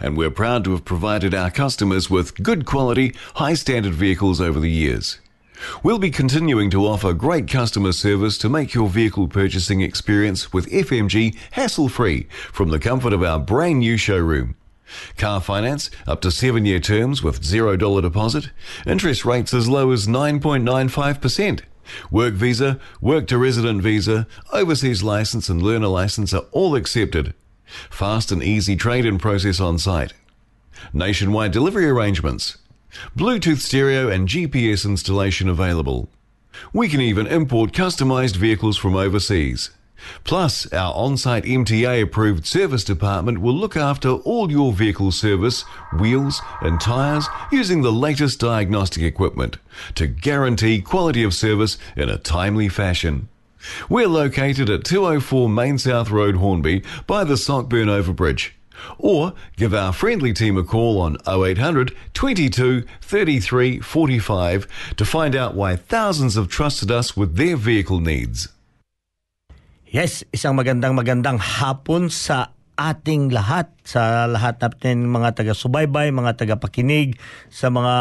And 0.00 0.16
we're 0.16 0.30
proud 0.30 0.64
to 0.64 0.72
have 0.72 0.84
provided 0.84 1.34
our 1.34 1.50
customers 1.50 2.10
with 2.10 2.42
good 2.42 2.66
quality, 2.66 3.14
high 3.36 3.54
standard 3.54 3.94
vehicles 3.94 4.40
over 4.40 4.58
the 4.58 4.70
years. 4.70 5.20
We'll 5.82 5.98
be 5.98 6.10
continuing 6.10 6.70
to 6.70 6.86
offer 6.86 7.12
great 7.12 7.48
customer 7.48 7.92
service 7.92 8.38
to 8.38 8.48
make 8.48 8.74
your 8.74 8.88
vehicle 8.88 9.28
purchasing 9.28 9.80
experience 9.80 10.52
with 10.52 10.70
FMG 10.70 11.36
hassle 11.52 11.88
free 11.88 12.26
from 12.52 12.70
the 12.70 12.78
comfort 12.78 13.12
of 13.12 13.22
our 13.22 13.38
brand 13.38 13.80
new 13.80 13.96
showroom. 13.96 14.56
Car 15.16 15.40
finance 15.40 15.90
up 16.06 16.20
to 16.22 16.30
seven 16.30 16.66
year 16.66 16.80
terms 16.80 17.22
with 17.22 17.42
$0 17.42 18.02
deposit, 18.02 18.50
interest 18.86 19.24
rates 19.24 19.54
as 19.54 19.68
low 19.68 19.90
as 19.90 20.06
9.95%. 20.06 21.60
Work 22.10 22.34
visa, 22.34 22.80
work 23.00 23.26
to 23.28 23.38
resident 23.38 23.82
visa, 23.82 24.26
overseas 24.52 25.02
license, 25.02 25.48
and 25.48 25.62
learner 25.62 25.88
license 25.88 26.32
are 26.32 26.44
all 26.52 26.74
accepted. 26.74 27.34
Fast 27.90 28.30
and 28.30 28.42
easy 28.42 28.76
trade 28.76 29.04
in 29.04 29.18
process 29.18 29.60
on 29.60 29.78
site. 29.78 30.12
Nationwide 30.92 31.52
delivery 31.52 31.86
arrangements. 31.86 32.58
Bluetooth 33.16 33.58
stereo 33.58 34.08
and 34.08 34.28
GPS 34.28 34.84
installation 34.84 35.48
available. 35.48 36.08
We 36.72 36.88
can 36.88 37.00
even 37.00 37.26
import 37.26 37.72
customized 37.72 38.36
vehicles 38.36 38.76
from 38.76 38.94
overseas. 38.94 39.70
Plus, 40.22 40.70
our 40.72 40.92
on 40.94 41.16
site 41.16 41.44
MTA 41.44 42.02
approved 42.02 42.46
service 42.46 42.84
department 42.84 43.38
will 43.38 43.54
look 43.54 43.76
after 43.76 44.10
all 44.10 44.50
your 44.50 44.72
vehicle 44.72 45.12
service, 45.12 45.62
wheels, 45.98 46.42
and 46.60 46.80
tyres 46.80 47.26
using 47.50 47.82
the 47.82 47.92
latest 47.92 48.40
diagnostic 48.40 49.02
equipment 49.02 49.56
to 49.94 50.06
guarantee 50.06 50.82
quality 50.82 51.22
of 51.22 51.34
service 51.34 51.78
in 51.96 52.08
a 52.08 52.18
timely 52.18 52.68
fashion. 52.68 53.28
We're 53.88 54.08
located 54.08 54.70
at 54.70 54.84
204 54.84 55.48
Main 55.48 55.78
South 55.78 56.10
Road, 56.10 56.36
Hornby, 56.36 56.82
by 57.06 57.24
the 57.24 57.34
Sockburn 57.34 57.88
Overbridge. 57.88 58.50
Or 58.98 59.32
give 59.56 59.72
our 59.72 59.92
friendly 59.92 60.32
team 60.32 60.58
a 60.58 60.64
call 60.64 61.00
on 61.00 61.16
0800 61.26 61.94
22 62.12 62.84
33 63.00 63.80
45 63.80 64.66
to 64.96 65.04
find 65.04 65.36
out 65.36 65.54
why 65.54 65.76
thousands 65.76 66.34
have 66.34 66.48
trusted 66.48 66.90
us 66.90 67.16
with 67.16 67.36
their 67.36 67.56
vehicle 67.56 68.00
needs. 68.00 68.48
Yes, 69.86 70.26
isang 70.34 70.58
magandang 70.58 70.98
magandang 70.98 71.38
hapon 71.38 72.10
sa 72.10 72.50
ating 72.74 73.30
lahat, 73.30 73.70
sa 73.86 74.26
lahat 74.26 74.58
natin 74.58 75.06
mga 75.06 75.38
taga-subaybay, 75.38 76.10
mga 76.10 76.34
taga-pakinig, 76.34 77.14
sa 77.46 77.70
mga 77.70 77.94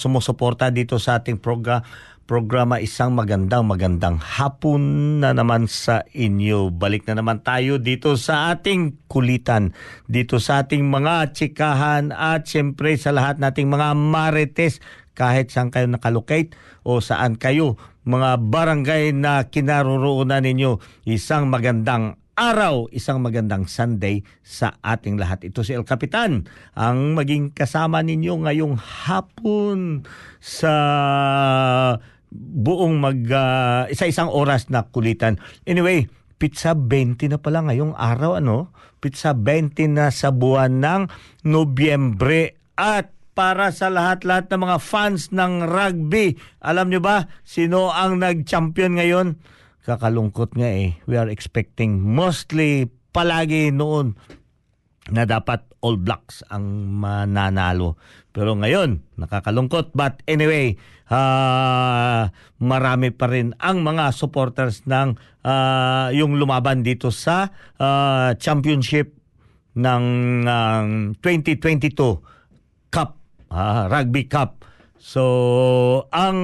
sumusuporta 0.00 0.72
dito 0.72 0.96
sa 0.96 1.20
ating 1.20 1.36
program 1.36 1.84
programa 2.26 2.82
isang 2.82 3.14
magandang 3.14 3.70
magandang 3.70 4.18
hapon 4.18 4.82
na 5.22 5.30
naman 5.30 5.70
sa 5.70 6.02
inyo. 6.10 6.74
Balik 6.74 7.06
na 7.06 7.22
naman 7.22 7.40
tayo 7.46 7.78
dito 7.78 8.18
sa 8.18 8.50
ating 8.50 9.06
kulitan, 9.06 9.70
dito 10.10 10.42
sa 10.42 10.66
ating 10.66 10.82
mga 10.82 11.30
tsikahan 11.32 12.10
at 12.10 12.42
syempre 12.50 12.98
sa 12.98 13.14
lahat 13.14 13.38
nating 13.38 13.70
mga 13.70 13.94
marites 13.94 14.82
kahit 15.14 15.54
saan 15.54 15.70
kayo 15.70 15.86
nakalocate 15.86 16.52
o 16.82 16.98
saan 16.98 17.38
kayo 17.38 17.78
mga 18.02 18.42
barangay 18.42 19.14
na 19.14 19.46
kinaroroonan 19.46 20.42
ninyo. 20.42 20.82
Isang 21.06 21.46
magandang 21.46 22.18
araw, 22.36 22.92
isang 22.92 23.24
magandang 23.24 23.64
Sunday 23.64 24.20
sa 24.44 24.76
ating 24.84 25.16
lahat. 25.16 25.40
Ito 25.48 25.64
si 25.64 25.72
El 25.72 25.88
Capitan, 25.88 26.44
ang 26.76 27.16
maging 27.16 27.56
kasama 27.56 28.04
ninyo 28.04 28.44
ngayong 28.44 28.76
hapon 28.76 30.04
sa 30.36 30.74
buong 32.34 32.98
mag 32.98 33.20
uh, 33.28 33.86
isa-isang 33.90 34.30
oras 34.30 34.68
na 34.68 34.88
kulitan. 34.88 35.38
Anyway, 35.64 36.10
pizza 36.36 36.76
20 36.76 37.32
na 37.32 37.38
pala 37.40 37.64
ngayong 37.64 37.96
araw 37.96 38.40
ano? 38.40 38.72
Pizza 39.00 39.32
20 39.32 39.92
na 39.92 40.12
sa 40.12 40.32
buwan 40.32 40.82
ng 40.82 41.02
Nobyembre 41.46 42.56
at 42.76 43.12
para 43.36 43.68
sa 43.68 43.92
lahat-lahat 43.92 44.48
ng 44.48 44.60
mga 44.64 44.78
fans 44.80 45.28
ng 45.28 45.68
rugby. 45.68 46.40
Alam 46.64 46.88
nyo 46.88 47.04
ba 47.04 47.28
sino 47.44 47.92
ang 47.92 48.16
nag-champion 48.16 48.96
ngayon? 48.96 49.36
Kakalungkot 49.84 50.56
nga 50.56 50.72
eh. 50.72 50.96
We 51.04 51.20
are 51.20 51.28
expecting 51.28 52.00
mostly 52.00 52.88
palagi 53.12 53.70
noon 53.70 54.16
na 55.10 55.22
dapat 55.22 55.62
All 55.82 55.98
Blacks 56.02 56.42
ang 56.50 56.90
mananalo. 56.98 57.94
Pero 58.34 58.58
ngayon, 58.58 59.00
nakakalungkot. 59.16 59.94
But 59.94 60.20
anyway, 60.26 60.74
uh, 61.08 62.26
marami 62.58 63.14
pa 63.14 63.30
rin 63.30 63.54
ang 63.62 63.86
mga 63.86 64.10
supporters 64.10 64.82
ng 64.84 65.14
uh, 65.46 66.10
yung 66.10 66.36
lumaban 66.36 66.82
dito 66.82 67.14
sa 67.14 67.54
uh, 67.78 68.34
championship 68.36 69.14
ng 69.76 70.04
uh, 70.48 70.84
2022 71.22 71.94
Cup, 72.90 73.20
uh, 73.52 73.86
Rugby 73.86 74.26
Cup. 74.26 74.64
So, 74.96 75.22
ang 76.10 76.38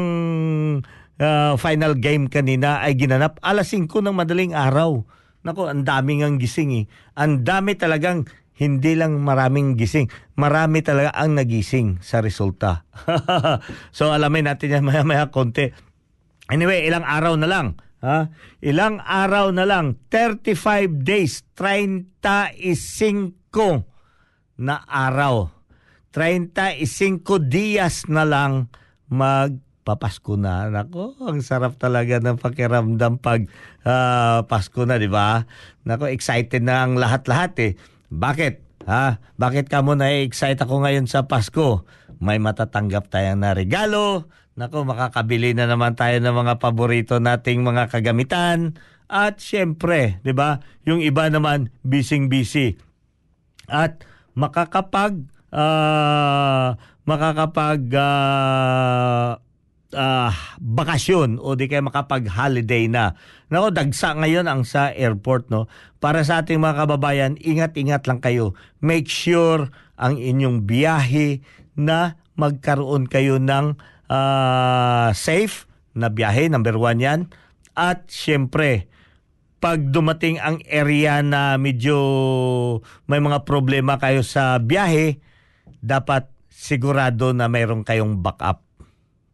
uh, 1.19 1.53
final 1.59 1.99
game 1.99 2.31
kanina 2.31 2.85
ay 2.85 2.95
ginanap 2.95 3.43
alas 3.43 3.75
5 3.75 3.89
ng 3.89 4.15
madaling 4.15 4.53
araw. 4.55 5.03
Nako, 5.43 5.67
ang 5.67 5.83
daming 5.83 6.23
ang 6.23 6.39
gising 6.39 6.71
eh. 6.71 6.85
Ang 7.19 7.43
dami 7.43 7.75
talagang 7.75 8.31
hindi 8.57 8.95
lang 8.95 9.21
maraming 9.21 9.81
gising, 9.81 10.13
marami 10.37 10.85
talaga 10.85 11.17
ang 11.17 11.37
nagising 11.37 12.05
sa 12.05 12.21
resulta. 12.21 12.85
so 13.97 14.13
alamin 14.13 14.53
natin 14.53 14.77
yan 14.79 14.85
maya-maya 14.85 15.33
konti. 15.33 15.73
Anyway, 16.53 16.85
ilang 16.85 17.07
araw 17.07 17.41
na 17.41 17.49
lang. 17.49 17.81
Ha? 18.03 18.35
Ilang 18.59 18.99
araw 18.99 19.55
na 19.55 19.63
lang, 19.63 19.95
35 20.11 21.07
days, 21.07 21.47
35 21.55 22.11
na 24.59 24.83
araw. 24.85 25.49
35 26.13 27.25
dias 27.49 28.05
na 28.11 28.29
lang 28.29 28.69
magpapasko 29.09 30.37
na. 30.37 30.69
Nako, 30.69 31.17
ang 31.25 31.41
sarap 31.41 31.81
talaga 31.81 32.21
ng 32.21 32.37
pakiramdam 32.37 33.17
pag 33.17 33.49
uh, 33.87 34.45
Pasko 34.45 34.85
na, 34.85 35.01
di 35.01 35.09
ba? 35.09 35.49
Nako, 35.89 36.13
excited 36.13 36.61
na 36.61 36.85
ang 36.85 37.01
lahat-lahat 37.01 37.53
eh. 37.65 37.73
Bakit? 38.13 38.85
Ha? 38.85 39.17
Bakit 39.41 39.73
ka 39.73 39.81
mo 39.81 39.97
na-excite 39.97 40.61
ako 40.61 40.85
ngayon 40.85 41.09
sa 41.09 41.25
Pasko? 41.25 41.89
May 42.21 42.37
matatanggap 42.37 43.09
tayong 43.09 43.41
na 43.41 43.57
regalo. 43.57 44.29
Nako, 44.53 44.85
makakabili 44.85 45.57
na 45.57 45.65
naman 45.65 45.97
tayo 45.97 46.21
ng 46.21 46.37
mga 46.45 46.55
paborito 46.61 47.17
nating 47.17 47.65
mga 47.65 47.89
kagamitan. 47.89 48.77
At 49.09 49.41
syempre, 49.41 50.21
'di 50.25 50.33
ba? 50.37 50.61
Yung 50.85 51.01
iba 51.01 51.29
naman 51.33 51.73
busy-busy. 51.85 52.77
At 53.69 54.05
makakapag 54.37 55.29
uh, 55.53 56.77
makakapag 57.05 57.81
ah, 57.97 59.41
ah, 59.95 60.33
bakasyon 60.59 61.41
o 61.41 61.55
di 61.57 61.69
kaya 61.69 61.85
makapag-holiday 61.85 62.89
na. 62.89 63.17
Nako, 63.49 63.73
dagsa 63.73 64.17
ngayon 64.17 64.49
ang 64.49 64.65
sa 64.65 64.93
airport, 64.93 65.49
no? 65.49 65.69
Para 66.03 66.25
sa 66.27 66.43
ating 66.43 66.59
mga 66.59 66.85
kababayan, 66.85 67.33
ingat-ingat 67.39 68.05
lang 68.09 68.21
kayo. 68.21 68.57
Make 68.83 69.07
sure 69.07 69.71
ang 69.97 70.19
inyong 70.19 70.67
biyahe 70.67 71.45
na 71.79 72.21
magkaroon 72.37 73.07
kayo 73.07 73.39
ng 73.39 73.77
ah, 74.09 75.13
safe 75.15 75.69
na 75.93 76.09
biyahe, 76.09 76.49
number 76.49 76.77
one 76.77 77.01
yan. 77.01 77.21
At 77.73 78.09
syempre, 78.09 78.89
pag 79.63 79.95
dumating 79.95 80.43
ang 80.43 80.59
area 80.67 81.23
na 81.23 81.55
medyo 81.55 81.97
may 83.07 83.23
mga 83.23 83.47
problema 83.47 83.97
kayo 83.97 84.27
sa 84.27 84.59
biyahe, 84.59 85.23
dapat 85.79 86.27
sigurado 86.51 87.31
na 87.31 87.47
mayroon 87.47 87.87
kayong 87.87 88.19
backup. 88.19 88.72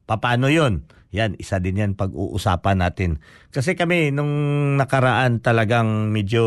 Paano 0.08 0.49
yon? 0.49 0.88
Yan, 1.12 1.37
isa 1.37 1.60
din 1.60 1.81
yan 1.81 1.93
pag-uusapan 1.96 2.81
natin. 2.84 3.20
Kasi 3.52 3.76
kami, 3.76 4.12
nung 4.12 4.32
nakaraan 4.81 5.40
talagang 5.44 6.12
medyo 6.12 6.44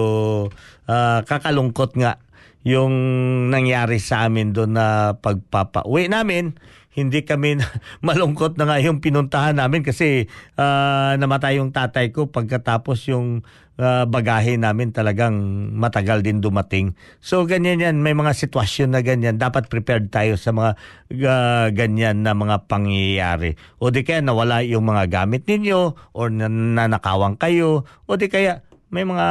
ah, 0.90 1.22
kakalungkot 1.26 1.98
nga 1.98 2.22
yung 2.62 2.94
nangyari 3.50 3.98
sa 3.98 4.30
amin 4.30 4.54
doon 4.54 4.78
na 4.78 5.18
pagpapauwi 5.18 6.10
namin. 6.14 6.54
Hindi 6.92 7.24
kami 7.24 7.56
malungkot 8.08 8.60
na 8.60 8.68
nga 8.68 8.78
yung 8.84 9.00
pinuntahan 9.00 9.56
namin 9.56 9.84
kasi 9.84 10.28
ah, 10.60 11.16
namatay 11.16 11.64
yung 11.64 11.72
tatay 11.72 12.12
ko 12.12 12.28
pagkatapos 12.28 13.08
yung 13.08 13.48
ah, 13.80 14.04
bagahe 14.04 14.60
namin 14.60 14.92
talagang 14.92 15.36
matagal 15.72 16.20
din 16.20 16.44
dumating. 16.44 17.00
So 17.24 17.48
ganyan 17.48 17.80
yan, 17.80 18.04
may 18.04 18.12
mga 18.12 18.36
sitwasyon 18.36 18.92
na 18.92 19.02
ganyan. 19.02 19.40
Dapat 19.40 19.72
prepared 19.72 20.12
tayo 20.12 20.36
sa 20.36 20.52
mga 20.52 20.72
ah, 21.28 21.68
ganyan 21.72 22.28
na 22.28 22.36
mga 22.36 22.68
pangyayari. 22.68 23.56
O 23.80 23.88
di 23.88 24.04
kaya 24.04 24.20
nawala 24.20 24.60
yung 24.68 24.84
mga 24.84 25.08
gamit 25.08 25.48
ninyo 25.48 25.96
or 26.12 26.28
nanakawang 26.28 27.40
kayo 27.40 27.88
o 28.04 28.20
di 28.20 28.28
kaya 28.28 28.68
may 28.92 29.08
mga 29.08 29.28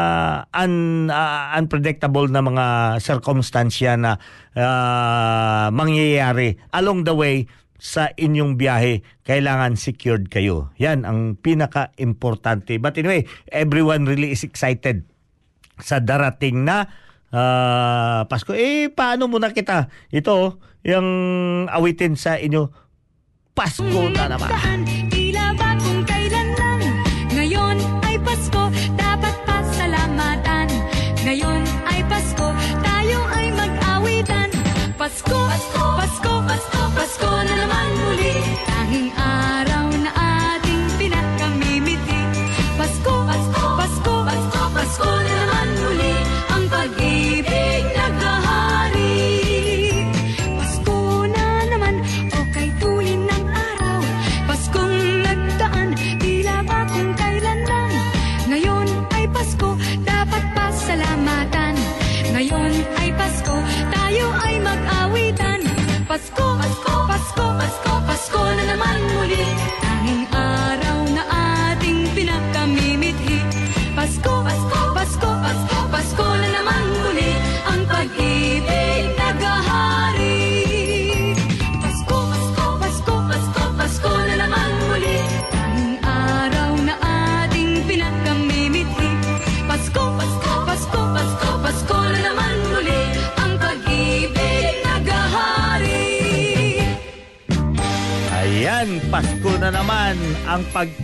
un, 0.49 0.73
ah, 1.12 1.53
unpredictable 1.55 2.27
na 2.33 2.41
mga 2.41 2.97
circumstansya 2.99 4.01
na 4.01 4.17
ah, 4.57 5.69
mangyayari 5.71 6.57
along 6.73 7.05
the 7.05 7.15
way 7.15 7.45
sa 7.81 8.12
inyong 8.12 8.61
biyahe, 8.61 9.01
kailangan 9.25 9.73
secured 9.77 10.29
kayo. 10.29 10.69
Yan 10.77 11.09
ang 11.09 11.41
pinaka-importante. 11.41 12.77
But 12.77 13.01
anyway, 13.01 13.25
everyone 13.49 14.05
really 14.05 14.37
is 14.37 14.45
excited 14.45 15.09
sa 15.81 16.01
darating 16.01 16.65
na 16.65 16.89
ah, 17.33 18.25
Pasko. 18.29 18.56
Eh, 18.56 18.89
paano 18.93 19.29
muna 19.29 19.53
kita? 19.53 19.89
Ito, 20.13 20.61
yung 20.85 21.09
awitin 21.69 22.17
sa 22.17 22.37
inyo, 22.41 22.69
Pasko 23.53 24.09
na 24.13 24.25
naman. 24.25 25.19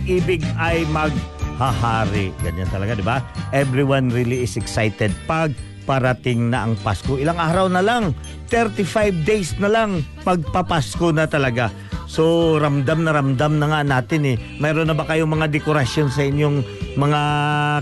Pag-ibig 0.07 0.39
ay 0.55 0.87
maghahari. 0.87 2.31
Ganyan 2.39 2.71
talaga, 2.71 2.95
di 2.95 3.03
ba? 3.03 3.19
Everyone 3.51 4.07
really 4.07 4.39
is 4.39 4.55
excited 4.55 5.11
pag 5.27 5.51
parating 5.83 6.47
na 6.47 6.63
ang 6.63 6.79
Pasko. 6.79 7.19
Ilang 7.19 7.35
araw 7.35 7.67
na 7.67 7.83
lang, 7.83 8.15
35 8.47 9.27
days 9.27 9.51
na 9.59 9.67
lang, 9.67 10.07
pagpapasko 10.23 11.11
na 11.11 11.27
talaga. 11.27 11.75
So, 12.07 12.55
ramdam 12.55 13.03
na 13.03 13.11
ramdam 13.11 13.59
na 13.59 13.67
nga 13.67 13.81
natin 13.83 14.23
eh. 14.23 14.39
Mayroon 14.63 14.87
na 14.87 14.95
ba 14.95 15.03
kayong 15.03 15.27
mga 15.27 15.51
dekorasyon 15.51 16.07
sa 16.07 16.23
inyong 16.23 16.63
mga 16.97 17.21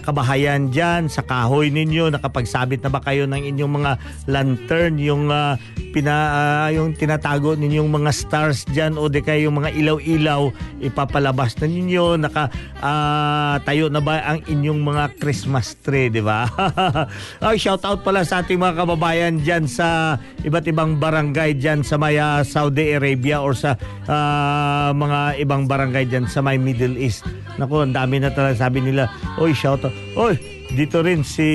kabahayan 0.03 0.69
dyan, 0.69 1.07
sa 1.07 1.23
kahoy 1.23 1.71
ninyo? 1.71 2.11
Nakapagsabit 2.11 2.83
na 2.83 2.91
ba 2.91 2.99
kayo 2.99 3.23
ng 3.25 3.41
inyong 3.55 3.73
mga 3.81 3.91
lantern, 4.27 4.99
yung, 4.99 5.31
ah, 5.31 5.55
pina, 5.95 6.15
ah, 6.35 6.69
yung 6.75 6.91
tinatago 6.91 7.55
ninyong 7.55 7.87
mga 7.87 8.11
stars 8.11 8.67
dyan 8.67 8.99
o 8.99 9.07
di 9.07 9.23
kayo 9.23 9.47
yung 9.47 9.63
mga 9.63 9.71
ilaw-ilaw 9.71 10.51
ipapalabas 10.83 11.55
na 11.63 11.71
ninyo? 11.71 12.19
Naka, 12.19 12.51
ah, 12.83 13.55
tayo 13.63 13.87
na 13.87 14.03
ba 14.03 14.19
ang 14.19 14.43
inyong 14.43 14.83
mga 14.83 15.03
Christmas 15.15 15.79
tree, 15.79 16.11
di 16.11 16.19
ba? 16.19 16.43
Ay, 17.45 17.55
shout 17.55 17.87
out 17.87 18.03
pala 18.03 18.27
sa 18.27 18.43
ating 18.43 18.59
mga 18.59 18.83
kababayan 18.83 19.39
dyan 19.39 19.63
sa 19.63 20.19
iba't 20.43 20.67
ibang 20.67 20.99
barangay 20.99 21.55
dyan 21.55 21.79
sa 21.87 21.95
may 21.95 22.19
ah, 22.19 22.43
Saudi 22.43 22.91
Arabia 22.91 23.39
or 23.39 23.55
sa 23.55 23.79
ah, 24.11 24.91
mga 24.91 25.39
ibang 25.39 25.63
barangay 25.71 26.03
dyan 26.11 26.27
sa 26.27 26.43
may 26.43 26.59
Middle 26.59 26.99
East. 26.99 27.23
Naku, 27.55 27.87
ang 27.87 27.95
dami 27.95 28.19
na 28.19 28.35
talaga 28.35 28.67
sabi 28.67 28.83
nila, 28.83 29.04
oy, 29.39 29.51
shout 29.55 29.83
out. 29.85 29.93
Oy, 30.15 30.37
dito 30.73 31.01
rin 31.01 31.25
si, 31.25 31.47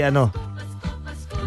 ano, 0.00 0.30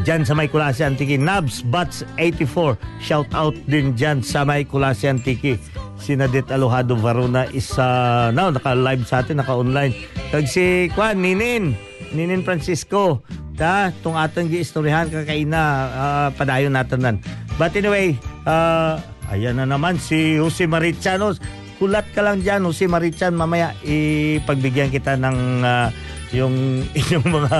dyan 0.03 0.23
sa 0.23 0.35
may 0.35 0.47
Kulasi 0.47 0.87
Antiki. 0.87 1.19
Nabs 1.19 1.61
Bats 1.67 2.07
84. 2.17 2.79
Shout 3.03 3.29
out 3.35 3.55
din 3.67 3.95
dyan 3.95 4.23
sa 4.23 4.47
may 4.47 4.63
Kulasi 4.63 5.11
Antiki. 5.11 5.59
Si 5.99 6.15
Nadet 6.15 6.47
Alohado 6.47 6.95
Varuna 6.95 7.43
is 7.51 7.75
uh, 7.75 8.31
now 8.31 8.47
naka-live 8.47 9.03
sa 9.03 9.19
atin, 9.19 9.43
naka-online. 9.43 9.91
Kag 10.31 10.47
si 10.47 10.87
Kwan, 10.95 11.19
Ninin. 11.19 11.75
Ninin 12.15 12.41
Francisco. 12.41 13.21
Ta, 13.59 13.91
tung 13.99 14.15
atong 14.15 14.47
giistoryahan 14.47 15.11
kakaina 15.11 15.61
uh, 15.91 16.27
padayon 16.31 16.71
natin 16.71 17.03
nan. 17.03 17.15
But 17.59 17.75
anyway, 17.75 18.15
uh, 18.47 19.03
ayan 19.27 19.59
na 19.59 19.67
naman 19.67 19.99
si 19.99 20.39
Jose 20.39 20.63
Marichanos. 20.63 21.43
Kulat 21.79 22.11
ka 22.11 22.19
lang 22.19 22.43
dyan, 22.43 22.67
Jose 22.67 22.91
Marichan. 22.91 23.31
Mamaya 23.31 23.71
ipagbigyan 23.87 24.91
kita 24.91 25.15
ng 25.15 25.63
ah, 25.63 25.87
yung 26.35 26.83
inyong 26.99 27.27
mga 27.27 27.55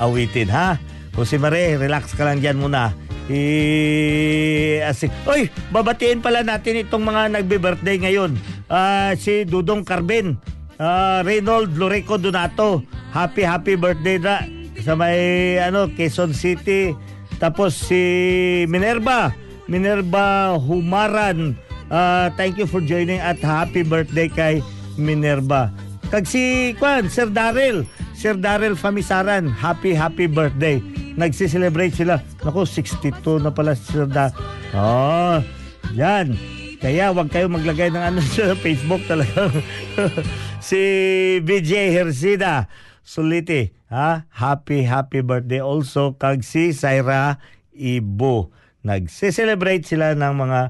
awitin, 0.00 0.48
ha? 0.48 0.80
Jose 1.12 1.36
Mare, 1.36 1.76
relax 1.76 2.16
ka 2.16 2.24
lang 2.24 2.40
dyan 2.40 2.56
muna. 2.56 2.96
I 3.28 4.80
asik. 4.88 5.12
Oy, 5.28 5.52
babatiin 5.68 6.24
pala 6.24 6.40
natin 6.40 6.80
itong 6.80 7.04
mga 7.04 7.36
nagbe-birthday 7.36 8.00
ngayon. 8.00 8.40
Ah, 8.72 9.12
si 9.20 9.44
Dudong 9.44 9.84
Carben, 9.84 10.40
ah, 10.80 11.20
Reynold 11.20 11.76
Loreco 11.76 12.16
Donato. 12.16 12.80
Happy 13.12 13.44
happy 13.44 13.76
birthday 13.76 14.16
na 14.16 14.48
sa 14.80 14.96
may 14.96 15.60
ano 15.60 15.92
Quezon 15.92 16.32
City. 16.32 16.96
Tapos 17.36 17.76
si 17.76 18.00
Minerva, 18.64 19.36
Minerva 19.68 20.56
Humaran. 20.56 21.67
Ah, 21.88 22.28
thank 22.36 22.60
you 22.60 22.68
for 22.68 22.84
joining 22.84 23.16
at 23.16 23.40
happy 23.40 23.80
birthday 23.80 24.28
kay 24.28 24.60
Minerva. 25.00 25.72
Kag 26.12 26.28
si 26.28 26.72
Kwan, 26.76 27.08
Sir 27.08 27.32
Daryl, 27.32 27.88
Sir 28.12 28.36
Daryl 28.36 28.76
Famisaran, 28.76 29.48
happy 29.48 29.96
happy 29.96 30.28
birthday. 30.28 30.80
Nagsi-celebrate 31.18 31.96
sila. 31.96 32.20
Naku, 32.44 32.62
62 32.62 33.42
na 33.42 33.50
pala 33.50 33.72
si 33.72 33.88
Sir 33.90 34.06
Da. 34.06 34.30
Oh, 34.76 35.40
yan. 35.96 36.36
Kaya 36.78 37.10
wag 37.10 37.32
kayo 37.32 37.50
maglagay 37.50 37.90
ng 37.90 38.04
ano 38.14 38.20
sa 38.36 38.54
Facebook 38.54 39.02
talaga. 39.08 39.50
si 40.68 40.80
BJ 41.42 41.90
Hersida 41.90 42.70
Suliti, 43.02 43.72
ha? 43.88 44.28
Happy 44.28 44.84
happy 44.84 45.24
birthday 45.24 45.64
also 45.64 46.12
kag 46.14 46.44
si 46.44 46.76
Syra 46.76 47.40
Ibo. 47.72 48.52
Nagse-celebrate 48.84 49.88
sila 49.88 50.12
ng 50.12 50.34
mga 50.36 50.60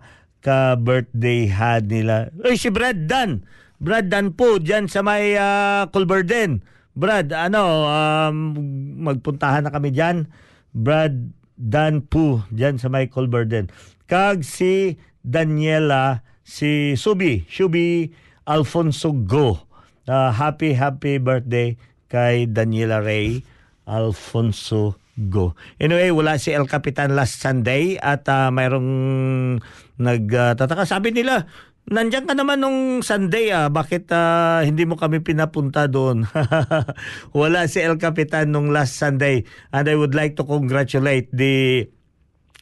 ka-birthday 0.48 1.44
had 1.44 1.92
nila. 1.92 2.32
Uy, 2.40 2.56
si 2.56 2.72
Brad 2.72 3.04
Dan. 3.04 3.44
Brad 3.76 4.08
Dan 4.08 4.32
po, 4.32 4.56
dyan 4.56 4.88
sa 4.88 5.04
may 5.04 5.36
uh, 5.36 5.84
Culverden. 5.92 6.64
Brad, 6.96 7.36
ano, 7.36 7.84
um, 7.84 8.56
magpuntahan 9.04 9.68
na 9.68 9.70
kami 9.70 9.92
dyan. 9.92 10.32
Brad 10.72 11.36
Dan 11.60 12.00
po, 12.00 12.48
dyan 12.48 12.80
sa 12.80 12.88
may 12.88 13.12
Culverden. 13.12 13.68
Kag 14.08 14.40
si 14.40 14.96
Daniela, 15.20 16.24
si 16.40 16.96
Subi, 16.96 17.44
Shubi 17.44 18.08
Alfonso 18.48 19.12
Go. 19.12 19.68
Uh, 20.08 20.32
happy, 20.32 20.72
happy 20.72 21.20
birthday 21.20 21.76
kay 22.08 22.48
Daniela 22.48 23.04
Ray 23.04 23.44
Alfonso 23.84 24.96
Go. 25.18 25.58
Anyway, 25.82 26.14
wala 26.14 26.38
si 26.38 26.54
El 26.54 26.70
Capitan 26.70 27.18
last 27.18 27.42
Sunday 27.42 27.98
at 27.98 28.22
uh, 28.30 28.54
mayroong 28.54 29.58
nagtataka. 29.98 30.86
Uh, 30.86 30.88
Sabi 30.88 31.10
nila, 31.10 31.50
Nandiyan 31.88 32.28
ka 32.28 32.36
naman 32.36 32.60
nung 32.60 33.00
Sunday 33.00 33.48
ah, 33.48 33.72
bakit 33.72 34.12
ah, 34.12 34.60
hindi 34.60 34.84
mo 34.84 35.00
kami 35.00 35.24
pinapunta 35.24 35.88
doon? 35.88 36.28
Wala 37.38 37.64
si 37.64 37.80
El 37.80 37.96
Capitan 37.96 38.52
nung 38.52 38.68
last 38.68 39.00
Sunday 39.00 39.48
and 39.72 39.88
I 39.88 39.96
would 39.96 40.12
like 40.12 40.36
to 40.36 40.44
congratulate 40.44 41.32
the 41.32 41.88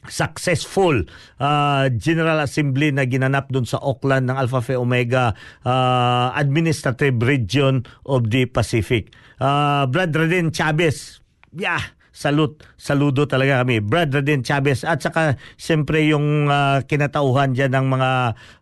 successful 0.07 1.03
uh, 1.43 1.91
General 1.91 2.39
Assembly 2.39 2.95
na 2.95 3.03
ginanap 3.03 3.51
doon 3.51 3.67
sa 3.67 3.83
Auckland 3.83 4.31
ng 4.31 4.39
Alpha 4.39 4.63
Phi 4.63 4.79
Omega 4.79 5.35
uh, 5.67 6.31
Administrative 6.31 7.19
Region 7.19 7.83
of 8.07 8.31
the 8.31 8.47
Pacific. 8.47 9.11
Uh, 9.43 9.83
Brad 9.91 10.15
Radin 10.15 10.55
Chavez, 10.55 11.19
yeah, 11.51 11.83
salute, 12.17 12.65
saludo 12.81 13.29
talaga 13.29 13.61
kami. 13.61 13.77
Brad 13.77 14.09
Radin 14.09 14.41
Chavez 14.41 14.81
at 14.81 15.05
saka 15.05 15.37
siyempre 15.53 16.01
yung 16.09 16.49
uh, 16.49 16.81
kinatauhan 16.81 17.53
dyan 17.53 17.77
ng 17.77 17.93
mga 17.93 18.11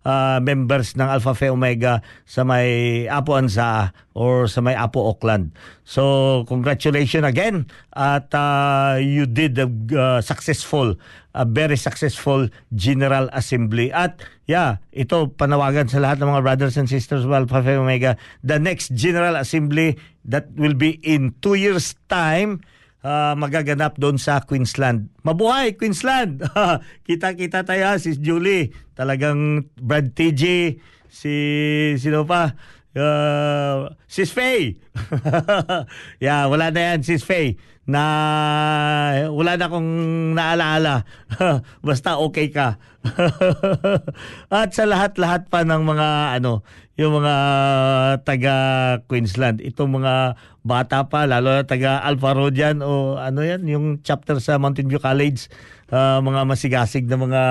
uh, 0.03 0.37
members 0.43 0.99
ng 0.99 1.07
Alpha 1.07 1.31
Phi 1.31 1.47
Omega 1.47 2.03
sa 2.27 2.43
may 2.43 3.07
Apo 3.07 3.39
Anza 3.39 3.95
or 4.11 4.51
sa 4.51 4.59
may 4.59 4.75
Apo 4.75 5.07
Auckland. 5.07 5.55
So 5.87 6.43
congratulations 6.51 7.23
again 7.23 7.71
at 7.95 8.27
uh, 8.35 8.99
you 8.99 9.23
did 9.23 9.55
a 9.55 9.71
uh, 9.95 10.19
successful, 10.19 10.99
a 11.31 11.47
very 11.47 11.79
successful 11.79 12.51
General 12.75 13.31
Assembly. 13.31 13.87
At 13.87 14.19
yeah, 14.51 14.83
ito 14.91 15.31
panawagan 15.31 15.87
sa 15.87 16.03
lahat 16.03 16.19
ng 16.19 16.27
mga 16.27 16.43
brothers 16.43 16.75
and 16.75 16.91
sisters 16.91 17.23
of 17.23 17.31
Alpha 17.31 17.63
Phi 17.63 17.79
Omega. 17.79 18.19
The 18.43 18.59
next 18.59 18.91
General 18.91 19.39
Assembly 19.39 19.95
that 20.27 20.51
will 20.59 20.75
be 20.75 20.99
in 21.07 21.39
two 21.39 21.55
years 21.55 21.95
time 22.11 22.59
uh, 23.05 23.33
magaganap 23.37 24.01
doon 24.01 24.17
sa 24.17 24.41
Queensland. 24.41 25.13
Mabuhay 25.21 25.77
Queensland! 25.77 26.41
Kita-kita 27.07 27.61
tayo 27.61 28.01
si 28.01 28.17
Julie, 28.17 28.73
talagang 28.97 29.69
Brad 29.77 30.17
TJ, 30.17 30.75
si 31.05 31.33
sino 32.01 32.25
pa? 32.25 32.57
Uh, 32.95 33.91
Sis 34.07 34.31
Faye. 34.31 34.79
yeah, 36.23 36.47
wala 36.47 36.71
na 36.71 36.95
yan, 36.95 36.99
Sis 37.05 37.21
Faye. 37.21 37.59
Na 37.85 38.01
wala 39.29 39.57
na 39.57 39.65
akong 39.69 39.91
naalaala. 40.33 41.05
Basta 41.85 42.17
okay 42.17 42.49
ka. 42.49 42.81
At 44.49 44.73
sa 44.73 44.89
lahat-lahat 44.89 45.53
pa 45.53 45.61
ng 45.61 45.81
mga 45.85 46.41
ano, 46.41 46.65
yung 46.95 47.21
mga 47.21 47.35
taga 48.23 48.55
Queensland, 49.05 49.59
itong 49.59 50.01
mga 50.01 50.39
bata 50.65 51.05
pa, 51.11 51.27
lalo 51.27 51.61
na 51.61 51.67
taga 51.67 52.01
Alpha 52.01 52.31
Rodian 52.33 52.79
o 52.81 53.19
ano 53.19 53.43
yan, 53.43 53.67
yung 53.67 53.85
chapter 54.01 54.39
sa 54.39 54.55
Mountain 54.57 54.87
View 54.87 55.03
College, 55.03 55.51
uh, 55.91 56.23
mga 56.23 56.41
masigasig 56.47 57.05
na 57.05 57.19
mga 57.19 57.43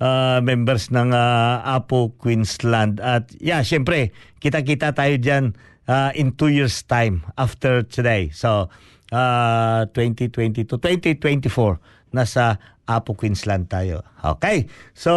uh, 0.00 0.38
members 0.40 0.90
ng 0.90 1.12
uh, 1.12 1.62
Apo 1.62 2.16
Queensland. 2.16 2.98
At 2.98 3.30
yeah, 3.38 3.60
syempre, 3.60 4.10
kita-kita 4.40 4.96
tayo 4.96 5.14
dyan 5.20 5.54
uh, 5.86 6.10
in 6.16 6.32
two 6.32 6.48
years 6.48 6.80
time 6.88 7.28
after 7.36 7.84
today. 7.84 8.32
So, 8.32 8.72
uh, 9.12 9.88
2022, 9.92 10.66
2024, 10.66 11.80
nasa 12.12 12.58
Apo 12.88 13.12
Queensland 13.12 13.68
tayo. 13.68 14.00
Okay. 14.24 14.64
So, 14.96 15.12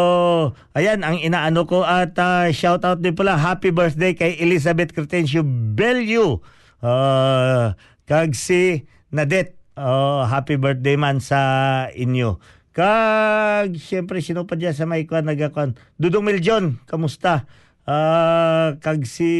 ayan 0.75 1.07
ang 1.07 1.23
inaano 1.23 1.63
ko 1.63 1.87
at 1.87 2.19
uh, 2.19 2.51
shout 2.51 2.83
out 2.83 2.99
din 2.99 3.15
pala 3.15 3.39
happy 3.39 3.71
birthday 3.71 4.11
kay 4.11 4.35
Elizabeth 4.43 4.91
Cretencio 4.91 5.39
Bellew. 5.47 6.43
Uh, 6.83 7.71
kag 8.03 8.35
si 8.35 8.83
Nadet. 9.15 9.55
Uh, 9.71 10.27
happy 10.27 10.59
birthday 10.59 10.99
man 10.99 11.23
sa 11.23 11.87
inyo. 11.95 12.43
Kag 12.75 13.79
syempre 13.79 14.19
sino 14.19 14.43
pa 14.43 14.59
diyan 14.59 14.75
sa 14.75 14.83
may 14.83 15.07
kwan 15.07 15.23
nagakon. 15.23 15.79
Dudong 15.95 16.27
Miljon, 16.27 16.83
kamusta? 16.91 17.47
Uh, 17.87 18.75
kag 18.83 19.07
si 19.07 19.31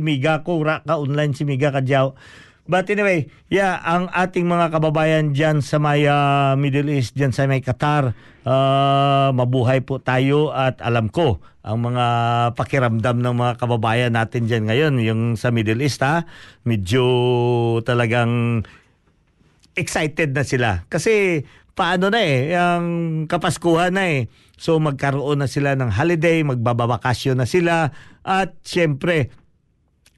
Miga 0.00 0.40
ko 0.48 0.64
ra 0.64 0.80
ka 0.80 0.96
online 0.96 1.36
si 1.36 1.44
Miga 1.44 1.76
kadyaw. 1.76 2.16
But 2.70 2.86
anyway, 2.86 3.26
yeah, 3.50 3.82
ang 3.82 4.06
ating 4.14 4.46
mga 4.46 4.70
kababayan 4.70 5.34
dyan 5.34 5.58
sa 5.58 5.82
may 5.82 6.06
uh, 6.06 6.54
Middle 6.54 6.86
East, 6.94 7.18
dyan 7.18 7.34
sa 7.34 7.50
may 7.50 7.58
Qatar, 7.58 8.14
uh, 8.46 9.28
mabuhay 9.34 9.82
po 9.82 9.98
tayo 9.98 10.54
at 10.54 10.78
alam 10.78 11.10
ko 11.10 11.42
ang 11.66 11.82
mga 11.82 12.06
pakiramdam 12.54 13.18
ng 13.18 13.34
mga 13.34 13.52
kababayan 13.58 14.14
natin 14.14 14.46
dyan 14.46 14.70
ngayon, 14.70 14.94
yung 15.02 15.22
sa 15.34 15.50
Middle 15.50 15.82
East 15.82 15.98
ha, 16.06 16.22
medyo 16.62 17.02
talagang 17.82 18.62
excited 19.74 20.30
na 20.30 20.46
sila. 20.46 20.86
Kasi 20.86 21.42
paano 21.74 22.06
na 22.06 22.22
eh, 22.22 22.54
ang 22.54 22.86
kapaskuhan 23.26 23.98
na 23.98 24.14
eh. 24.14 24.30
So 24.54 24.78
magkaroon 24.78 25.42
na 25.42 25.50
sila 25.50 25.74
ng 25.74 25.90
holiday, 25.90 26.46
magbababakasyon 26.46 27.34
na 27.34 27.50
sila 27.50 27.90
at 28.22 28.54
syempre 28.62 29.34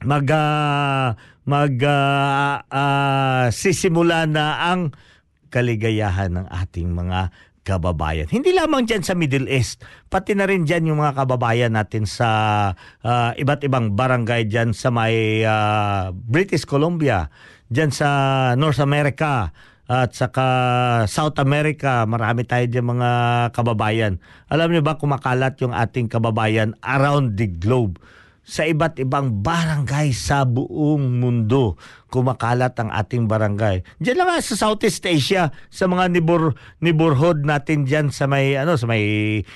mag 0.03 0.27
uh, 0.29 1.15
mag 1.43 1.75
uh, 1.83 2.63
uh, 2.63 3.45
sisimula 3.51 4.23
na 4.27 4.71
ang 4.71 4.95
kaligayahan 5.51 6.33
ng 6.33 6.47
ating 6.49 6.89
mga 6.89 7.29
kababayan. 7.63 8.27
Hindi 8.27 8.51
lamang 8.51 8.83
dyan 8.83 9.03
sa 9.07 9.15
Middle 9.15 9.47
East, 9.47 9.83
pati 10.11 10.35
na 10.35 10.43
rin 10.43 10.67
dyan 10.67 10.91
yung 10.91 10.99
mga 10.99 11.23
kababayan 11.23 11.71
natin 11.73 12.03
sa 12.03 12.29
uh, 13.01 13.31
iba't 13.39 13.63
ibang 13.63 13.95
barangay 13.95 14.51
dyan 14.51 14.75
sa 14.75 14.91
may 14.91 15.47
uh, 15.47 16.11
British 16.11 16.67
Columbia, 16.67 17.31
dyan 17.71 17.89
sa 17.89 18.09
North 18.59 18.83
America, 18.83 19.55
at 19.83 20.15
saka 20.15 20.45
South 21.11 21.35
America, 21.43 22.07
marami 22.07 22.47
tayo 22.47 22.63
dyan 22.67 22.87
mga 22.87 23.11
kababayan. 23.51 24.15
Alam 24.47 24.71
niyo 24.71 24.81
ba 24.83 24.95
kumakalat 24.95 25.59
yung 25.59 25.75
ating 25.75 26.07
kababayan 26.07 26.75
around 26.83 27.35
the 27.35 27.47
globe 27.47 27.99
sa 28.43 28.67
iba't 28.67 28.99
ibang 28.99 29.39
barangay 29.39 30.11
sa 30.11 30.43
buong 30.43 31.23
mundo. 31.23 31.79
Kumakalat 32.13 32.77
ang 32.77 32.93
ating 32.93 33.25
barangay. 33.25 33.81
Diyan 33.97 34.21
lang 34.21 34.37
sa 34.37 34.53
Southeast 34.53 35.01
Asia, 35.09 35.49
sa 35.73 35.89
mga 35.89 36.13
nibor 36.13 36.53
neighborhood 36.77 37.41
natin 37.41 37.89
diyan 37.89 38.13
sa 38.13 38.29
may 38.29 38.53
ano 38.53 38.77
sa 38.77 38.85
may 38.85 39.01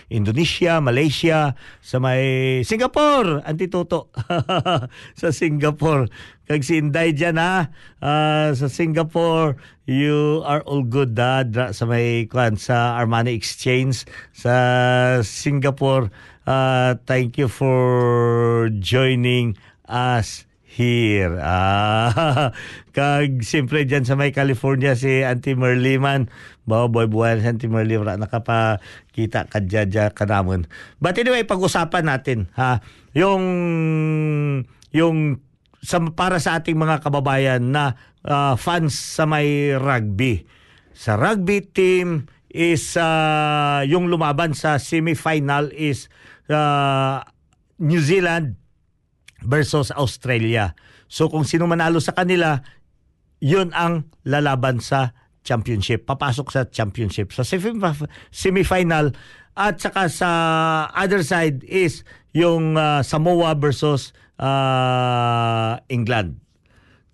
Indonesia, 0.10 0.82
Malaysia, 0.82 1.54
sa 1.86 2.02
may 2.02 2.66
Singapore, 2.66 3.46
antituto. 3.46 4.10
sa 5.22 5.30
Singapore. 5.30 6.10
Kag 6.50 6.66
si 6.66 6.82
Inday 6.82 7.14
diyan 7.14 7.38
ha, 7.38 7.70
uh, 8.02 8.50
sa 8.58 8.66
Singapore, 8.72 9.60
you 9.86 10.42
are 10.48 10.66
all 10.66 10.82
good 10.82 11.14
da, 11.14 11.46
sa 11.76 11.86
may 11.86 12.26
kwan 12.26 12.58
sa 12.58 12.98
Armani 12.98 13.38
Exchange 13.38 14.10
sa 14.34 14.56
Singapore 15.22 16.10
Uh, 16.48 16.96
thank 17.04 17.36
you 17.36 17.52
for 17.52 18.72
joining 18.80 19.60
us 19.84 20.47
here. 20.78 21.42
Ah, 21.48 22.54
kag 22.94 23.42
siyempre 23.42 23.84
dyan 23.90 24.06
sa 24.06 24.14
may 24.14 24.30
California 24.30 24.94
si 24.94 25.26
Auntie 25.26 25.58
Merliman. 25.58 26.30
Bawa 26.70 26.86
boy 26.86 27.10
buwan 27.10 27.42
si 27.42 27.48
Auntie 27.50 27.72
Merliman 27.72 28.22
nakapakita 28.22 29.50
ka 29.50 29.60
dyan 29.66 30.14
kanamon. 30.14 30.70
But 31.02 31.18
anyway, 31.18 31.44
pag-usapan 31.50 32.06
natin 32.06 32.54
ha, 32.54 32.86
yung 33.18 33.44
yung 34.94 35.42
sa, 35.82 35.98
para 36.14 36.38
sa 36.38 36.62
ating 36.62 36.78
mga 36.78 37.02
kababayan 37.02 37.74
na 37.74 37.98
uh, 38.26 38.54
fans 38.60 38.94
sa 38.94 39.26
may 39.26 39.74
rugby. 39.74 40.46
Sa 40.94 41.18
rugby 41.18 41.66
team 41.66 42.30
is 42.50 42.98
uh, 42.98 43.86
yung 43.86 44.10
lumaban 44.10 44.54
sa 44.58 44.82
semifinal 44.82 45.70
is 45.74 46.10
uh, 46.50 47.22
New 47.78 48.02
Zealand 48.02 48.67
versus 49.46 49.94
Australia. 49.94 50.74
So 51.08 51.30
kung 51.30 51.46
sino 51.46 51.70
manalo 51.70 52.02
sa 52.02 52.14
kanila, 52.14 52.62
yun 53.40 53.72
ang 53.74 54.10
lalaban 54.26 54.82
sa 54.82 55.14
championship. 55.46 56.04
Papasok 56.04 56.48
sa 56.52 56.62
championship. 56.68 57.32
Sa 57.32 57.48
semifinal 58.34 59.16
at 59.58 59.82
saka 59.82 60.12
sa 60.12 60.30
other 60.94 61.24
side 61.26 61.66
is 61.66 62.06
yung 62.36 62.78
uh, 62.78 63.02
Samoa 63.02 63.58
versus 63.58 64.14
uh, 64.38 65.82
England. 65.90 66.38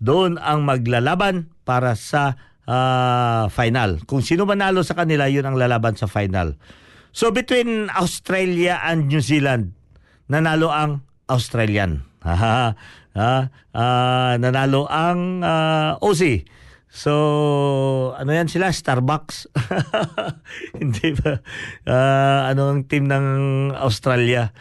Doon 0.02 0.36
ang 0.36 0.68
maglalaban 0.68 1.48
para 1.64 1.96
sa 1.96 2.36
uh, 2.68 3.48
final. 3.48 4.04
Kung 4.04 4.20
sino 4.20 4.44
manalo 4.44 4.84
sa 4.84 4.92
kanila, 4.92 5.30
yun 5.30 5.48
ang 5.48 5.56
lalaban 5.56 5.96
sa 5.96 6.04
final. 6.04 6.60
So 7.14 7.30
between 7.30 7.88
Australia 7.94 8.82
and 8.84 9.08
New 9.08 9.22
Zealand, 9.24 9.72
nanalo 10.28 10.68
ang 10.68 11.06
Australian. 11.30 12.04
Ha, 12.24 12.72
ha, 13.12 13.32
ah, 13.76 14.32
nanalo 14.40 14.88
ang 14.88 15.44
ah, 15.44 16.00
Aussie. 16.00 16.48
So, 16.94 17.12
ano 18.14 18.30
yan 18.30 18.46
sila? 18.46 18.70
Starbucks? 18.70 19.50
Hindi 20.78 21.12
ba? 21.20 21.42
Ah, 21.84 22.48
ano 22.48 22.72
ang 22.72 22.88
team 22.88 23.10
ng 23.10 23.26
Australia? 23.76 24.54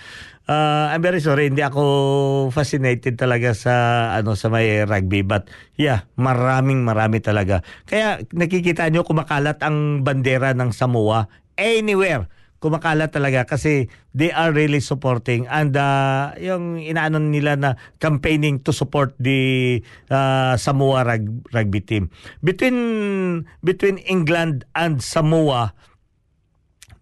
Ah, 0.44 0.92
I'm 0.92 1.00
very 1.00 1.24
sorry, 1.24 1.48
hindi 1.48 1.64
ako 1.64 2.52
fascinated 2.52 3.16
talaga 3.16 3.56
sa 3.56 3.76
ano 4.12 4.36
sa 4.36 4.52
may 4.52 4.84
rugby 4.84 5.24
but 5.24 5.48
yeah, 5.80 6.04
maraming 6.20 6.84
marami 6.84 7.24
talaga. 7.24 7.64
Kaya 7.88 8.20
nakikita 8.36 8.92
nyo 8.92 9.08
kumakalat 9.08 9.64
ang 9.64 10.04
bandera 10.04 10.52
ng 10.52 10.76
Samoa 10.76 11.32
anywhere 11.56 12.28
kumakalat 12.64 13.12
talaga 13.12 13.44
kasi 13.44 13.92
they 14.16 14.32
are 14.32 14.56
really 14.56 14.80
supporting 14.80 15.44
and 15.52 15.76
uh, 15.76 16.32
yung 16.40 16.80
inaano 16.80 17.20
nila 17.20 17.60
na 17.60 17.70
campaigning 18.00 18.56
to 18.64 18.72
support 18.72 19.12
the 19.20 19.84
uh, 20.08 20.56
Samoa 20.56 21.04
rug- 21.04 21.44
rugby 21.52 21.84
team. 21.84 22.08
Between 22.40 23.44
between 23.60 24.00
England 24.08 24.64
and 24.72 25.04
Samoa 25.04 25.76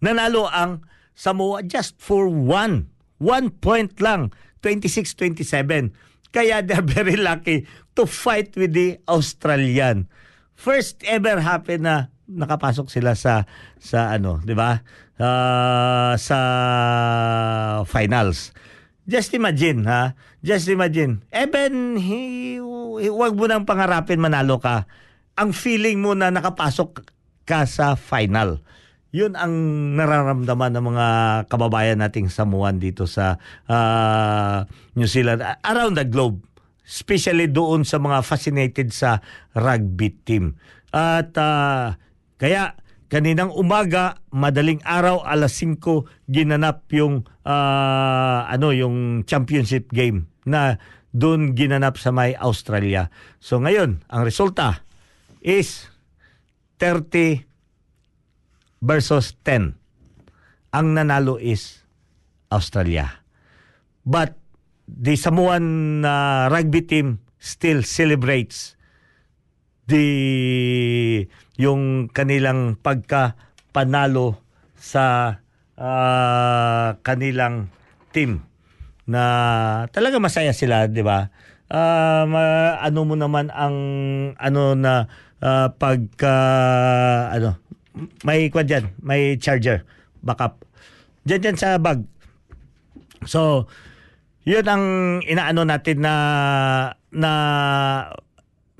nanalo 0.01 0.49
ang 0.49 0.81
Samoa 1.13 1.61
just 1.61 1.93
for 2.01 2.25
one. 2.25 2.89
One 3.21 3.53
point 3.53 4.01
lang. 4.01 4.33
26-27. 4.65 5.93
Kaya 6.33 6.65
they're 6.65 6.85
very 6.97 7.17
lucky 7.17 7.69
to 7.93 8.09
fight 8.09 8.57
with 8.57 8.73
the 8.73 8.97
Australian. 9.05 10.09
First 10.57 11.05
ever 11.05 11.41
happen 11.41 11.85
na 11.85 12.10
nakapasok 12.31 12.87
sila 12.87 13.13
sa 13.13 13.43
sa 13.77 14.15
ano, 14.15 14.39
'di 14.41 14.55
ba? 14.55 14.79
Ah, 15.21 16.17
sa 16.17 16.39
finals. 17.85 18.55
Just 19.05 19.33
imagine, 19.37 19.85
ha? 19.85 20.17
Just 20.41 20.65
imagine. 20.69 21.21
Even, 21.29 21.97
hi, 21.97 22.57
huwag 23.05 23.37
mo 23.37 23.45
nang 23.45 23.65
pangarapin 23.65 24.17
manalo 24.17 24.57
ka. 24.57 24.89
Ang 25.37 25.53
feeling 25.53 26.01
mo 26.01 26.17
na 26.17 26.33
nakapasok 26.33 27.05
ka 27.45 27.69
sa 27.69 27.93
final. 27.93 28.61
Yun 29.11 29.35
ang 29.35 29.53
nararamdaman 29.99 30.71
ng 30.73 30.85
mga 30.95 31.07
kababayan 31.51 31.99
nating 31.99 32.31
Samoan 32.31 32.79
dito 32.79 33.05
sa 33.05 33.37
ah, 33.69 34.65
New 34.97 35.09
Zealand, 35.09 35.43
around 35.61 36.01
the 36.01 36.07
globe. 36.07 36.41
Especially 36.81 37.45
doon 37.45 37.85
sa 37.85 38.01
mga 38.01 38.25
fascinated 38.25 38.89
sa 38.89 39.21
rugby 39.53 40.17
team. 40.25 40.57
At 40.89 41.35
ah, 41.37 41.99
kaya 42.41 42.73
kaninang 43.05 43.53
umaga, 43.53 44.17
madaling 44.33 44.81
araw, 44.81 45.21
alas 45.21 45.61
5, 45.61 45.77
ginanap 46.25 46.89
yung 46.89 47.29
ah, 47.45 48.49
ano 48.49 48.73
yung 48.73 49.21
championship 49.29 49.93
game 49.93 50.25
na 50.49 50.81
doon 51.13 51.53
ginanap 51.53 52.01
sa 52.01 52.09
may 52.09 52.33
Australia. 52.33 53.13
So 53.37 53.61
ngayon, 53.61 54.01
ang 54.09 54.25
resulta 54.25 54.81
is 55.45 55.85
30 56.81 57.45
versus 58.81 59.37
10. 59.45 59.77
Ang 60.73 60.87
nanalo 60.97 61.37
is 61.37 61.85
Australia. 62.49 63.21
But 64.01 64.33
the 64.89 65.13
Samoan 65.13 66.01
uh, 66.01 66.49
rugby 66.49 66.81
team 66.81 67.21
still 67.37 67.85
celebrates 67.85 68.73
the 69.85 71.27
yung 71.61 72.09
kanilang 72.09 72.73
pagka-panalo 72.81 74.41
sa 74.73 75.37
ah, 75.77 76.97
kanilang 77.05 77.69
team 78.09 78.41
na 79.05 79.23
talaga 79.93 80.17
masaya 80.17 80.57
sila, 80.57 80.89
'di 80.89 81.05
ba? 81.05 81.29
Ma- 82.25 82.81
ano 82.81 82.99
mo 83.05 83.13
naman 83.13 83.53
ang 83.53 83.77
ano 84.41 84.73
na 84.73 85.05
ah, 85.37 85.69
pagka 85.69 86.35
ano 87.29 87.61
may 88.25 88.49
kwan 88.49 88.65
dyan, 88.65 88.89
may 89.03 89.37
charger 89.37 89.85
backup. 90.25 90.65
Diyan 91.27 91.41
dyan 91.45 91.57
sa 91.59 91.77
bag. 91.77 92.01
So, 93.29 93.69
yun 94.41 94.65
ang 94.65 94.85
inaano 95.21 95.61
natin 95.61 96.01
na 96.01 96.15
na 97.13 97.31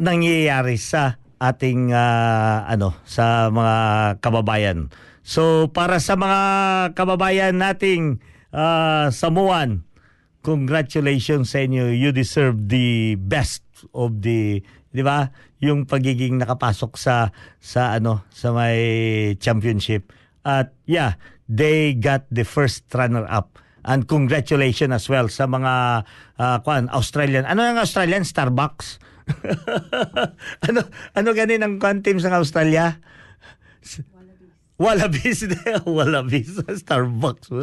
nangyayari 0.02 0.82
sa 0.82 1.21
ating 1.42 1.90
ah, 1.90 2.70
ano 2.70 2.94
sa 3.02 3.50
mga 3.50 3.76
kababayan. 4.22 4.94
So 5.26 5.74
para 5.74 5.98
sa 5.98 6.14
mga 6.14 6.40
kababayan 6.94 7.58
nating 7.58 8.22
ah, 8.54 9.10
Samoan, 9.10 9.82
congratulations 10.46 11.50
sa 11.50 11.66
inyo. 11.66 11.90
You 11.90 12.14
deserve 12.14 12.70
the 12.70 13.18
best 13.18 13.66
of 13.98 14.22
the, 14.22 14.62
'di 14.94 15.02
ba? 15.02 15.34
Yung 15.58 15.90
pagiging 15.90 16.38
nakapasok 16.38 16.94
sa 17.02 17.34
sa 17.58 17.98
ano 17.98 18.22
sa 18.30 18.54
may 18.54 19.34
championship. 19.42 20.14
At 20.46 20.78
yeah, 20.86 21.18
they 21.50 21.98
got 21.98 22.30
the 22.30 22.46
first 22.46 22.86
runner 22.94 23.26
up. 23.26 23.58
And 23.82 24.06
congratulations 24.06 24.94
as 24.94 25.10
well 25.10 25.26
sa 25.26 25.50
mga 25.50 26.06
ah, 26.38 26.58
kwan 26.62 26.86
Australian. 26.94 27.50
Ano 27.50 27.66
yung 27.66 27.82
Australian 27.82 28.22
Starbucks? 28.22 29.02
ano 30.68 30.80
ano 31.14 31.30
ganin 31.36 31.62
ang 31.62 31.78
kwan 31.78 32.02
team 32.02 32.18
sa 32.18 32.34
Australia? 32.36 33.00
Wallabies. 34.82 35.46
Wallabies. 35.86 36.58
Starbucks. 36.82 37.54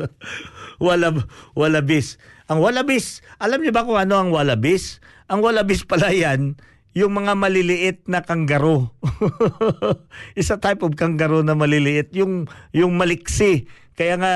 Walab, 0.78 1.26
Wallabies. 1.58 2.22
Ang 2.46 2.62
Wallabies, 2.62 3.26
alam 3.42 3.58
niyo 3.58 3.74
ba 3.74 3.82
kung 3.82 3.98
ano 3.98 4.22
ang 4.22 4.30
Wallabies? 4.30 5.02
Ang 5.26 5.42
Wallabies 5.42 5.82
pala 5.82 6.14
yan, 6.14 6.54
yung 6.94 7.12
mga 7.18 7.34
maliliit 7.34 8.06
na 8.06 8.22
kanggaro. 8.22 8.94
Isa 10.40 10.62
type 10.62 10.86
of 10.86 10.94
kanggaro 10.94 11.42
na 11.42 11.58
maliliit. 11.58 12.14
Yung, 12.14 12.46
yung 12.70 12.94
maliksi. 12.94 13.66
Kaya 13.98 14.14
nga, 14.14 14.32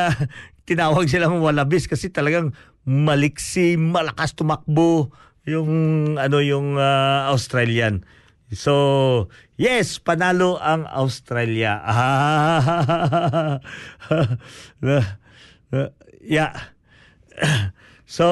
tinawag 0.66 1.06
silang 1.06 1.38
Wallabies 1.38 1.86
kasi 1.86 2.10
talagang 2.10 2.50
maliksi, 2.82 3.78
malakas 3.78 4.34
tumakbo 4.34 5.14
yung 5.46 5.70
ano 6.18 6.38
yung 6.38 6.78
ah, 6.78 7.30
Australian. 7.34 8.06
So, 8.52 9.32
yes, 9.56 9.96
panalo 9.96 10.60
ang 10.60 10.84
Australia. 10.84 11.80
yeah. 16.20 16.52
So, 18.12 18.28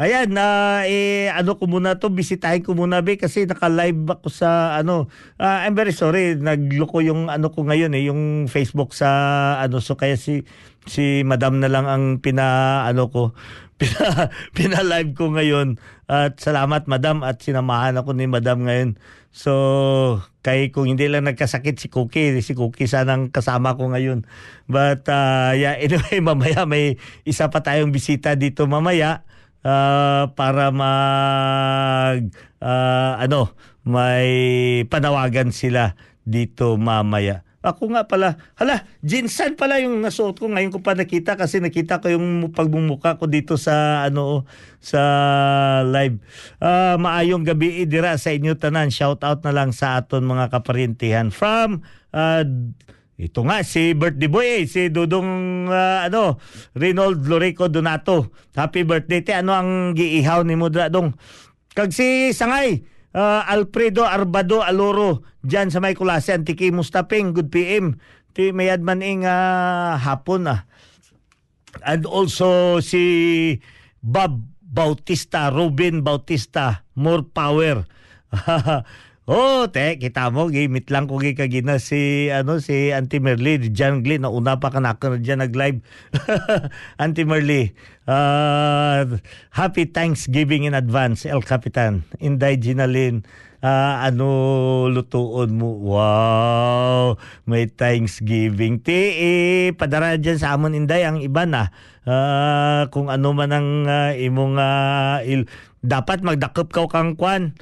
ayan 0.00 0.32
na 0.32 0.80
eh 0.88 1.28
ano 1.28 1.60
ko 1.60 1.68
muna 1.68 2.00
to 2.00 2.08
bisitahin 2.08 2.64
ko 2.64 2.72
muna 2.72 3.04
be 3.04 3.20
kasi 3.20 3.44
naka-live 3.44 4.08
ako 4.08 4.32
sa 4.32 4.80
ano 4.80 5.12
ah, 5.36 5.68
I'm 5.68 5.76
very 5.76 5.92
sorry 5.92 6.40
nagloko 6.40 7.04
yung 7.04 7.28
ano 7.28 7.52
ko 7.52 7.68
ngayon 7.68 7.92
eh 7.92 8.08
yung 8.08 8.48
Facebook 8.48 8.96
sa 8.96 9.60
ano 9.60 9.84
so 9.84 10.00
kaya 10.00 10.16
si 10.16 10.48
si 10.88 11.20
Madam 11.28 11.60
na 11.60 11.68
lang 11.68 11.84
ang 11.84 12.24
pina 12.24 12.88
ano 12.88 13.12
ko 13.12 13.36
pina, 13.80 14.28
pina-live 14.56 15.16
ko 15.16 15.32
ngayon. 15.32 15.80
At 16.04 16.36
salamat 16.36 16.84
Madam 16.84 17.24
at 17.24 17.40
sinamahan 17.40 17.96
ako 17.96 18.12
ni 18.12 18.28
Madam 18.28 18.68
ngayon. 18.68 19.00
So 19.32 20.20
kay 20.42 20.74
kung 20.74 20.90
hindi 20.90 21.06
lang 21.06 21.30
nagkasakit 21.30 21.78
si 21.78 21.86
Cookie 21.86 22.34
si 22.42 22.52
Cookie 22.58 22.90
sanang 22.90 23.32
kasama 23.32 23.78
ko 23.78 23.88
ngayon. 23.88 24.28
But 24.68 25.08
ah, 25.08 25.56
yeah 25.56 25.78
anyway 25.84 26.20
mamaya 26.20 26.68
may 26.68 27.00
isa 27.24 27.48
pa 27.48 27.64
tayong 27.64 27.94
bisita 27.94 28.36
dito 28.36 28.68
mamaya 28.68 29.24
ah, 29.64 30.34
para 30.34 30.74
mag 30.74 32.34
ah, 32.60 33.16
ano 33.22 33.54
may 33.86 34.84
panawagan 34.92 35.54
sila 35.54 35.96
dito 36.26 36.76
mamaya. 36.76 37.46
Ako 37.60 37.92
nga 37.92 38.08
pala, 38.08 38.40
hala, 38.56 38.88
jinsan 39.04 39.52
pala 39.52 39.76
yung 39.84 40.00
nasuot 40.00 40.40
ko 40.40 40.48
ngayon 40.48 40.72
ko 40.72 40.80
pa 40.80 40.96
nakita 40.96 41.36
kasi 41.36 41.60
nakita 41.60 42.00
ko 42.00 42.08
yung 42.08 42.48
pagmumuka 42.56 43.20
ko 43.20 43.28
dito 43.28 43.60
sa 43.60 44.08
ano 44.08 44.48
sa 44.80 45.00
live. 45.84 46.16
Ah, 46.56 46.96
maayong 46.96 47.44
gabi 47.44 47.84
dira 47.84 48.16
sa 48.16 48.32
inyo 48.32 48.56
tanan. 48.56 48.88
Shout 48.88 49.20
out 49.28 49.44
na 49.44 49.52
lang 49.52 49.76
sa 49.76 50.00
aton 50.00 50.24
mga 50.24 50.48
kaparintihan 50.48 51.28
from 51.28 51.84
ah, 52.16 52.40
ito 53.20 53.44
nga 53.44 53.60
si 53.60 53.92
birthday 53.92 54.32
boy 54.32 54.48
eh, 54.48 54.64
si 54.64 54.88
Dudong 54.88 55.68
ah, 55.68 56.08
ano 56.08 56.40
Reynold 56.72 57.28
Loreco 57.28 57.68
Donato. 57.68 58.32
Happy 58.56 58.88
birthday 58.88 59.20
te 59.20 59.36
ano 59.36 59.52
ang 59.52 59.92
giihaw 59.92 60.48
ni 60.48 60.56
mo 60.56 60.72
dong? 60.72 61.12
Kag 61.76 61.92
si 61.92 62.32
Sangay 62.32 62.99
ah, 63.14 63.46
Alfredo 63.46 64.06
Arbado 64.06 64.62
Aloro 64.62 65.26
diyan 65.42 65.72
sa 65.72 65.80
may 65.82 65.96
kulasan 65.96 66.44
tiki 66.46 66.70
Mustaping 66.70 67.32
good 67.34 67.50
PM. 67.50 67.98
Ti 68.30 68.54
mayad 68.54 68.82
man 68.82 69.02
ing 69.02 69.26
ah, 69.26 69.98
hapon 69.98 70.46
ah. 70.46 70.66
And 71.86 72.06
also 72.06 72.78
si 72.82 73.58
Bob 74.02 74.42
Bautista, 74.60 75.50
Ruben 75.50 76.02
Bautista, 76.06 76.86
more 76.94 77.26
power. 77.26 77.86
Oh, 79.30 79.70
te, 79.70 79.94
kita 80.02 80.26
mo, 80.34 80.50
gimit 80.50 80.90
lang 80.90 81.06
ko 81.06 81.22
gi 81.22 81.38
kagina 81.38 81.78
si, 81.78 82.26
ano, 82.34 82.58
si 82.58 82.90
Auntie 82.90 83.22
Merly, 83.22 83.70
John 83.70 84.02
Glee, 84.02 84.18
nauna 84.18 84.58
pa 84.58 84.74
ka 84.74 84.82
na 84.82 84.98
ako 84.98 85.22
dyan 85.22 85.46
nag-live. 85.46 85.78
Auntie 87.02 87.22
Merly, 87.22 87.70
uh, 88.10 89.06
happy 89.54 89.86
Thanksgiving 89.86 90.66
in 90.66 90.74
advance, 90.74 91.30
El 91.30 91.46
Capitan. 91.46 92.02
Inday 92.18 92.58
Ginalin, 92.58 93.22
Ah, 93.60 94.08
ano 94.08 94.88
lutuon 94.88 95.52
mo? 95.52 95.76
Wow! 95.78 97.20
May 97.44 97.68
Thanksgiving. 97.68 98.80
Ti, 98.80 99.00
eh, 99.20 99.68
padara 99.76 100.16
dyan 100.16 100.40
sa 100.40 100.56
amon 100.56 100.72
inday 100.72 101.04
ang 101.04 101.20
iba 101.20 101.44
na. 101.44 101.68
Ah, 102.08 102.88
kung 102.88 103.12
ano 103.12 103.36
man 103.36 103.52
ang 103.52 103.68
ah, 103.84 104.16
imong 104.16 104.56
ah, 104.56 105.20
il- 105.28 105.44
dapat 105.84 106.24
magdakop 106.24 106.72
ka 106.72 106.88
kang 106.88 107.20
kwan. 107.20 107.52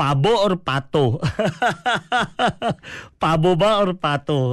Pabo 0.00 0.32
or 0.48 0.56
pato? 0.56 1.20
Pabo 3.22 3.52
ba 3.60 3.84
or 3.84 3.92
pato? 4.00 4.40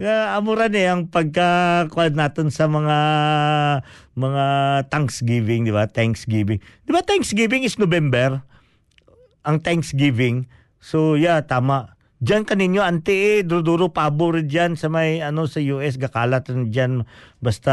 Uh, 0.00 0.32
amuran 0.32 0.72
eh 0.80 0.88
ang 0.88 1.12
pagka 1.12 1.84
natin 2.16 2.48
sa 2.48 2.64
mga 2.64 2.98
mga 4.16 4.44
Thanksgiving, 4.88 5.68
di 5.68 5.76
ba? 5.76 5.92
Thanksgiving. 5.92 6.56
Di 6.56 6.90
ba 6.96 7.04
Thanksgiving 7.04 7.68
is 7.68 7.76
November? 7.76 8.40
ang 9.44 9.60
Thanksgiving. 9.60 10.48
So 10.80 11.16
yeah, 11.16 11.40
tama. 11.44 11.96
Diyan 12.20 12.44
kaninyo 12.44 12.84
ante 12.84 13.40
eh, 13.40 13.44
duro 13.44 13.88
pabo 13.96 14.36
rin 14.36 14.44
dyan 14.44 14.76
sa 14.76 14.92
may 14.92 15.24
ano 15.24 15.48
sa 15.48 15.56
US 15.72 15.96
gakalat 15.96 16.52
dyan 16.68 17.08
basta 17.40 17.72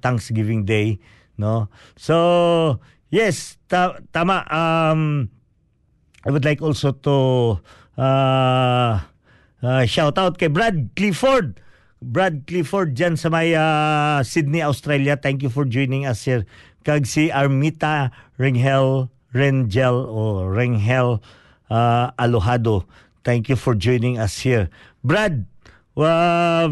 Thanksgiving 0.00 0.64
Day, 0.64 0.96
no? 1.36 1.68
So, 2.00 2.80
yes, 3.12 3.60
ta- 3.68 4.00
tama 4.08 4.48
um 4.48 5.28
I 6.22 6.30
would 6.30 6.46
like 6.46 6.62
also 6.62 6.94
to 7.06 7.16
uh, 7.98 9.02
uh, 9.62 9.82
shout 9.86 10.18
out 10.18 10.38
kay 10.38 10.46
Brad 10.48 10.94
Clifford. 10.94 11.58
Brad 12.02 12.46
Clifford 12.50 12.98
dyan 12.98 13.14
sa 13.14 13.30
may 13.30 13.54
uh, 13.54 14.22
Sydney, 14.26 14.62
Australia. 14.62 15.14
Thank 15.18 15.42
you 15.42 15.50
for 15.50 15.66
joining 15.66 16.06
us 16.06 16.26
here. 16.26 16.46
Kag 16.82 17.06
si 17.06 17.30
Armita 17.30 18.10
Ringhel 18.38 19.06
Rengel 19.32 19.96
o 19.96 20.44
Rengel 20.46 21.18
uh, 21.72 22.06
Alojado. 22.20 22.84
Thank 23.24 23.48
you 23.48 23.56
for 23.56 23.72
joining 23.72 24.18
us 24.18 24.42
here. 24.42 24.68
Brad, 25.00 25.46
wa 25.94 26.68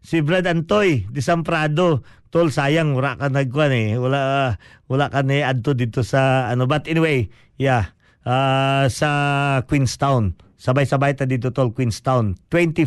si 0.00 0.22
Brad 0.24 0.46
Antoy 0.46 1.06
di 1.10 1.20
Prado. 1.44 2.02
Tol 2.28 2.52
sayang 2.52 2.92
wala 2.92 3.16
ka 3.16 3.32
nagkuan 3.32 3.72
eh. 3.72 3.96
Wala 3.96 4.52
wala 4.84 5.08
ka 5.08 5.24
ni 5.24 5.40
adto 5.40 5.72
dito 5.72 6.04
sa 6.04 6.52
ano 6.52 6.68
but 6.68 6.84
anyway, 6.84 7.24
yeah. 7.56 7.96
Uh, 8.28 8.84
sa 8.92 9.10
Queenstown. 9.64 10.36
Sabay-sabay 10.60 11.16
ta 11.16 11.24
dito 11.24 11.48
tol 11.48 11.72
Queenstown 11.72 12.36
20 12.52 12.84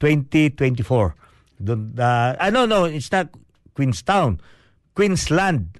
2024. 0.00 1.60
Doon 1.60 1.92
uh, 2.00 2.32
ah, 2.40 2.48
no 2.48 2.64
no, 2.64 2.88
it's 2.88 3.12
not 3.12 3.28
Queenstown. 3.76 4.40
Queensland 4.96 5.76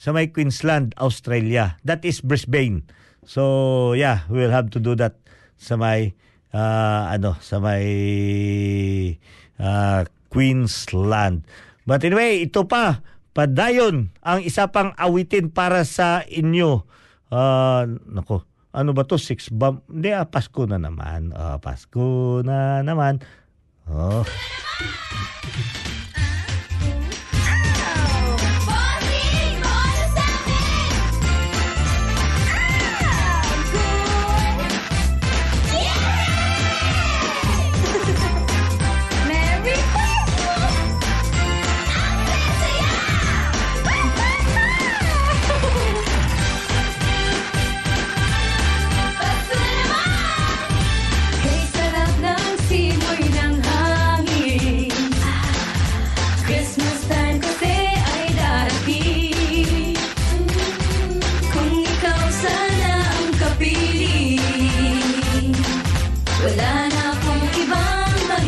sa 0.00 0.16
may 0.16 0.32
Queensland, 0.32 0.96
Australia. 0.96 1.76
That 1.84 2.08
is 2.08 2.24
Brisbane. 2.24 2.88
So, 3.28 3.92
yeah, 3.92 4.24
we'll 4.32 4.48
have 4.48 4.72
to 4.72 4.80
do 4.80 4.96
that 4.96 5.20
sa 5.60 5.76
may 5.76 6.16
uh, 6.56 7.12
ano, 7.12 7.36
sa 7.44 7.60
may 7.60 7.84
uh, 9.60 10.08
Queensland. 10.32 11.44
But 11.84 12.00
anyway, 12.08 12.48
ito 12.48 12.64
pa, 12.64 13.04
padayon 13.36 14.08
ang 14.24 14.40
isa 14.40 14.72
pang 14.72 14.96
awitin 14.96 15.52
para 15.52 15.84
sa 15.84 16.24
inyo. 16.24 16.88
Uh, 17.28 18.00
nako, 18.08 18.48
ano 18.70 18.90
ba 18.94 19.02
to? 19.06 19.18
Six 19.18 19.50
bomb? 19.50 19.82
Hindi, 19.90 20.14
ah, 20.14 20.26
Pasko 20.26 20.66
na 20.66 20.78
naman. 20.78 21.34
Uh, 21.34 21.58
Pasko 21.58 22.40
na 22.46 22.82
naman. 22.86 23.18
Oh. 23.90 24.22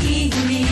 believe 0.01 0.49
me. 0.49 0.72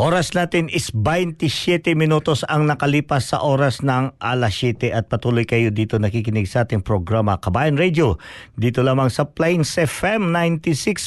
Oras 0.00 0.32
natin 0.32 0.72
is 0.72 0.88
27 0.96 1.92
minutos 1.92 2.40
ang 2.48 2.64
nakalipas 2.64 3.36
sa 3.36 3.44
oras 3.44 3.84
ng 3.84 4.16
alas 4.16 4.56
7 4.56 4.96
at 4.96 5.12
patuloy 5.12 5.44
kayo 5.44 5.68
dito 5.68 6.00
nakikinig 6.00 6.48
sa 6.48 6.64
ating 6.64 6.80
programa 6.80 7.36
Kabayan 7.36 7.76
Radio. 7.76 8.16
Dito 8.56 8.80
lamang 8.80 9.12
sa 9.12 9.28
Plains 9.28 9.76
FM 9.76 10.32
96.9 10.32 11.04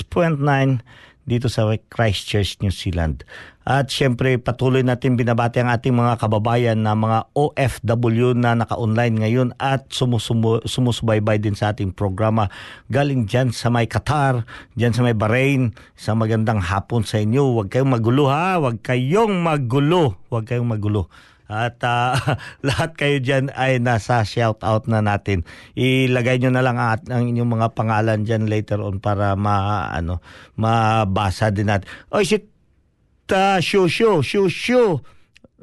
dito 1.23 1.47
sa 1.47 1.67
Christchurch, 1.89 2.59
New 2.59 2.71
Zealand. 2.71 3.23
At 3.63 3.87
syempre 3.87 4.35
patuloy 4.35 4.83
natin 4.83 5.15
binabati 5.15 5.63
ang 5.63 5.71
ating 5.71 5.95
mga 5.95 6.19
kababayan 6.19 6.83
na 6.83 6.99
mga 6.99 7.31
OFW 7.31 8.35
na 8.35 8.59
naka-online 8.59 9.23
ngayon 9.23 9.55
at 9.55 9.87
sumusubaybay 10.67 11.39
din 11.39 11.55
sa 11.55 11.71
ating 11.71 11.95
programa. 11.95 12.51
Galing 12.91 13.23
dyan 13.23 13.55
sa 13.55 13.71
may 13.71 13.87
Qatar, 13.87 14.43
dyan 14.75 14.91
sa 14.91 14.99
may 14.99 15.15
Bahrain. 15.15 15.71
Isang 15.95 16.19
magandang 16.19 16.59
hapon 16.59 17.07
sa 17.07 17.23
inyo. 17.23 17.55
Huwag 17.55 17.71
kayong 17.71 17.95
magulo 17.95 18.27
ha. 18.27 18.59
Huwag 18.59 18.83
kayong 18.83 19.39
magulo. 19.39 20.19
Huwag 20.27 20.43
kayong 20.43 20.67
magulo. 20.67 21.07
At 21.53 21.77
uh, 21.85 22.17
lahat 22.67 22.97
kayo 22.97 23.21
dyan 23.21 23.53
ay 23.53 23.77
nasa 23.77 24.25
shout 24.25 24.65
out 24.65 24.89
na 24.89 25.05
natin. 25.05 25.45
Ilagay 25.77 26.41
nyo 26.41 26.49
na 26.49 26.65
lang 26.65 26.81
ang, 26.81 26.97
ang 27.13 27.29
inyong 27.29 27.61
mga 27.61 27.67
pangalan 27.77 28.25
dyan 28.25 28.49
later 28.49 28.81
on 28.81 28.97
para 28.97 29.37
ma, 29.37 29.85
ano, 29.93 30.17
mabasa 30.57 31.53
din 31.53 31.69
natin. 31.69 31.85
Oy, 32.09 32.25
si 32.25 32.41
uh, 33.29 33.61
Shushu, 33.61 34.25
Shushu 34.25 35.05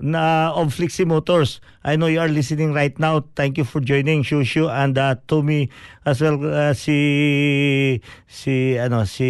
na 0.00 0.54
of 0.56 0.72
Flixie 0.72 1.04
Motors. 1.04 1.60
I 1.84 1.96
know 1.98 2.08
you 2.08 2.20
are 2.22 2.30
listening 2.30 2.72
right 2.72 2.96
now. 2.96 3.26
Thank 3.36 3.60
you 3.60 3.68
for 3.68 3.84
joining 3.84 4.24
Shushu 4.24 4.70
and 4.70 4.96
uh, 4.96 5.20
to 5.28 5.44
me 5.44 5.68
as 6.08 6.24
well 6.24 6.40
uh, 6.40 6.72
si 6.72 8.00
si 8.24 8.80
ano 8.80 9.04
si 9.04 9.28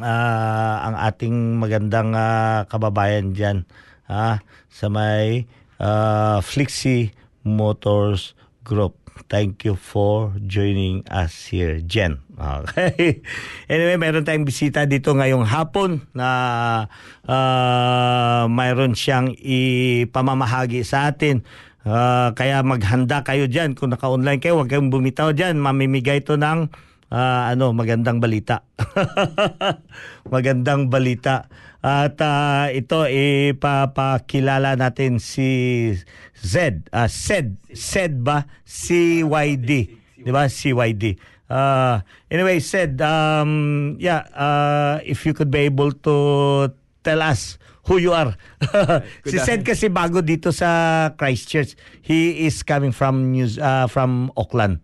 uh, 0.00 0.76
ang 0.88 0.96
ating 0.96 1.60
magandang 1.60 2.16
uh, 2.16 2.64
kababayan 2.64 3.36
diyan 3.36 3.68
ah, 4.08 4.40
sa 4.72 4.88
may 4.88 5.44
uh, 5.76 6.40
Flixie 6.40 7.12
Motors 7.44 8.32
Group. 8.64 8.96
Thank 9.28 9.68
you 9.68 9.76
for 9.76 10.32
joining 10.48 11.04
us 11.12 11.52
here, 11.52 11.84
Jen. 11.84 12.24
Okay. 12.32 13.20
Anyway, 13.72 14.00
meron 14.00 14.24
tayong 14.24 14.48
bisita 14.48 14.88
dito 14.88 15.12
ngayong 15.12 15.44
hapon 15.44 16.08
na 16.16 16.28
uh, 17.28 18.48
mayroon 18.48 18.96
siyang 18.96 19.36
ipamamahagi 19.36 20.80
sa 20.84 21.12
atin. 21.12 21.44
Uh, 21.84 22.32
kaya 22.32 22.64
maghanda 22.64 23.20
kayo 23.20 23.44
dyan. 23.44 23.76
Kung 23.76 23.92
naka-online 23.92 24.40
kayo, 24.40 24.56
huwag 24.60 24.72
kayong 24.72 24.88
bumitaw 24.88 25.36
dyan. 25.36 25.60
Mamimigay 25.60 26.24
ito 26.24 26.40
ng 26.40 26.72
uh, 27.12 27.42
ano, 27.52 27.76
magandang 27.76 28.18
balita. 28.18 28.64
magandang 30.34 30.88
balita. 30.88 31.52
At 31.84 32.16
uh, 32.22 32.72
ito 32.72 33.04
ipapakilala 33.04 34.78
natin 34.80 35.20
si 35.20 35.92
Z, 36.40 36.88
uh, 36.94 37.10
Zed, 37.10 37.60
Zed 37.74 38.24
ba? 38.24 38.48
CYD. 38.64 39.70
'Di 40.22 40.30
ba? 40.30 40.46
CYD. 40.46 41.18
Uh, 41.52 42.00
anyway, 42.32 42.56
Zed, 42.62 42.96
um, 43.04 43.94
yeah, 44.00 44.24
uh, 44.32 45.04
if 45.04 45.28
you 45.28 45.36
could 45.36 45.52
be 45.52 45.68
able 45.68 45.92
to 45.92 46.16
tell 47.04 47.20
us 47.20 47.60
who 47.84 47.98
you 47.98 48.14
are. 48.14 48.38
si 49.28 49.36
Zed 49.42 49.66
kasi 49.66 49.90
bago 49.90 50.22
dito 50.22 50.54
sa 50.54 51.12
Christchurch. 51.18 51.74
He 52.00 52.46
is 52.46 52.62
coming 52.62 52.94
from 52.94 53.34
News, 53.34 53.58
uh, 53.58 53.90
from 53.90 54.30
Auckland. 54.38 54.80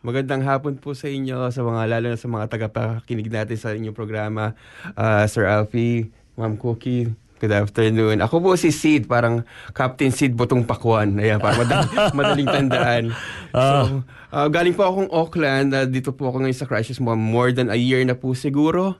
Magandang 0.00 0.40
hapon 0.48 0.80
po 0.80 0.96
sa 0.96 1.12
inyo, 1.12 1.52
sa 1.52 1.60
mga 1.60 1.84
lalo 1.84 2.06
na 2.08 2.16
sa 2.16 2.24
mga 2.24 2.48
tagapakinig 2.48 3.28
natin 3.28 3.58
sa 3.60 3.76
inyong 3.76 3.92
programa. 3.92 4.56
Uh, 4.96 5.28
Sir 5.28 5.44
Alfie, 5.44 6.08
Ma'am 6.40 6.56
Cookie, 6.56 7.12
good 7.36 7.52
afternoon. 7.52 8.24
Ako 8.24 8.40
po 8.40 8.56
si 8.56 8.72
Sid, 8.72 9.04
parang 9.04 9.44
Captain 9.76 10.08
Sid 10.08 10.32
Butong 10.32 10.64
Pakwan. 10.64 11.20
Ayan, 11.20 11.36
parang 11.36 11.68
madaling, 11.68 11.92
madaling 12.16 12.48
tandaan. 12.48 13.04
So, 13.52 14.00
uh, 14.32 14.48
galing 14.48 14.72
po 14.72 14.88
akong 14.88 15.12
Auckland. 15.12 15.76
Uh, 15.76 15.84
dito 15.84 16.16
po 16.16 16.32
ako 16.32 16.48
ngayon 16.48 16.56
sa 16.56 16.64
Crisis 16.64 16.96
mo. 16.96 17.12
More 17.12 17.52
than 17.52 17.68
a 17.68 17.76
year 17.76 18.00
na 18.00 18.16
po 18.16 18.32
siguro. 18.32 18.96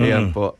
Ayan 0.00 0.32
mm. 0.32 0.32
po. 0.32 0.56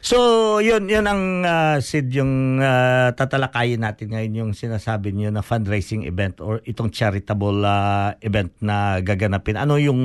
So, 0.00 0.16
yun, 0.64 0.88
yun 0.88 1.04
ang 1.04 1.44
uh, 1.44 1.76
Sid, 1.76 2.08
yung 2.16 2.56
uh, 2.56 3.12
tatalakayin 3.12 3.84
natin 3.84 4.16
ngayon, 4.16 4.32
yung 4.32 4.52
sinasabi 4.56 5.12
niyo 5.12 5.28
na 5.28 5.44
fundraising 5.44 6.08
event 6.08 6.40
or 6.40 6.64
itong 6.64 6.88
charitable 6.88 7.60
uh, 7.68 8.16
event 8.24 8.48
na 8.64 9.04
gaganapin. 9.04 9.60
Ano 9.60 9.76
yung, 9.76 10.00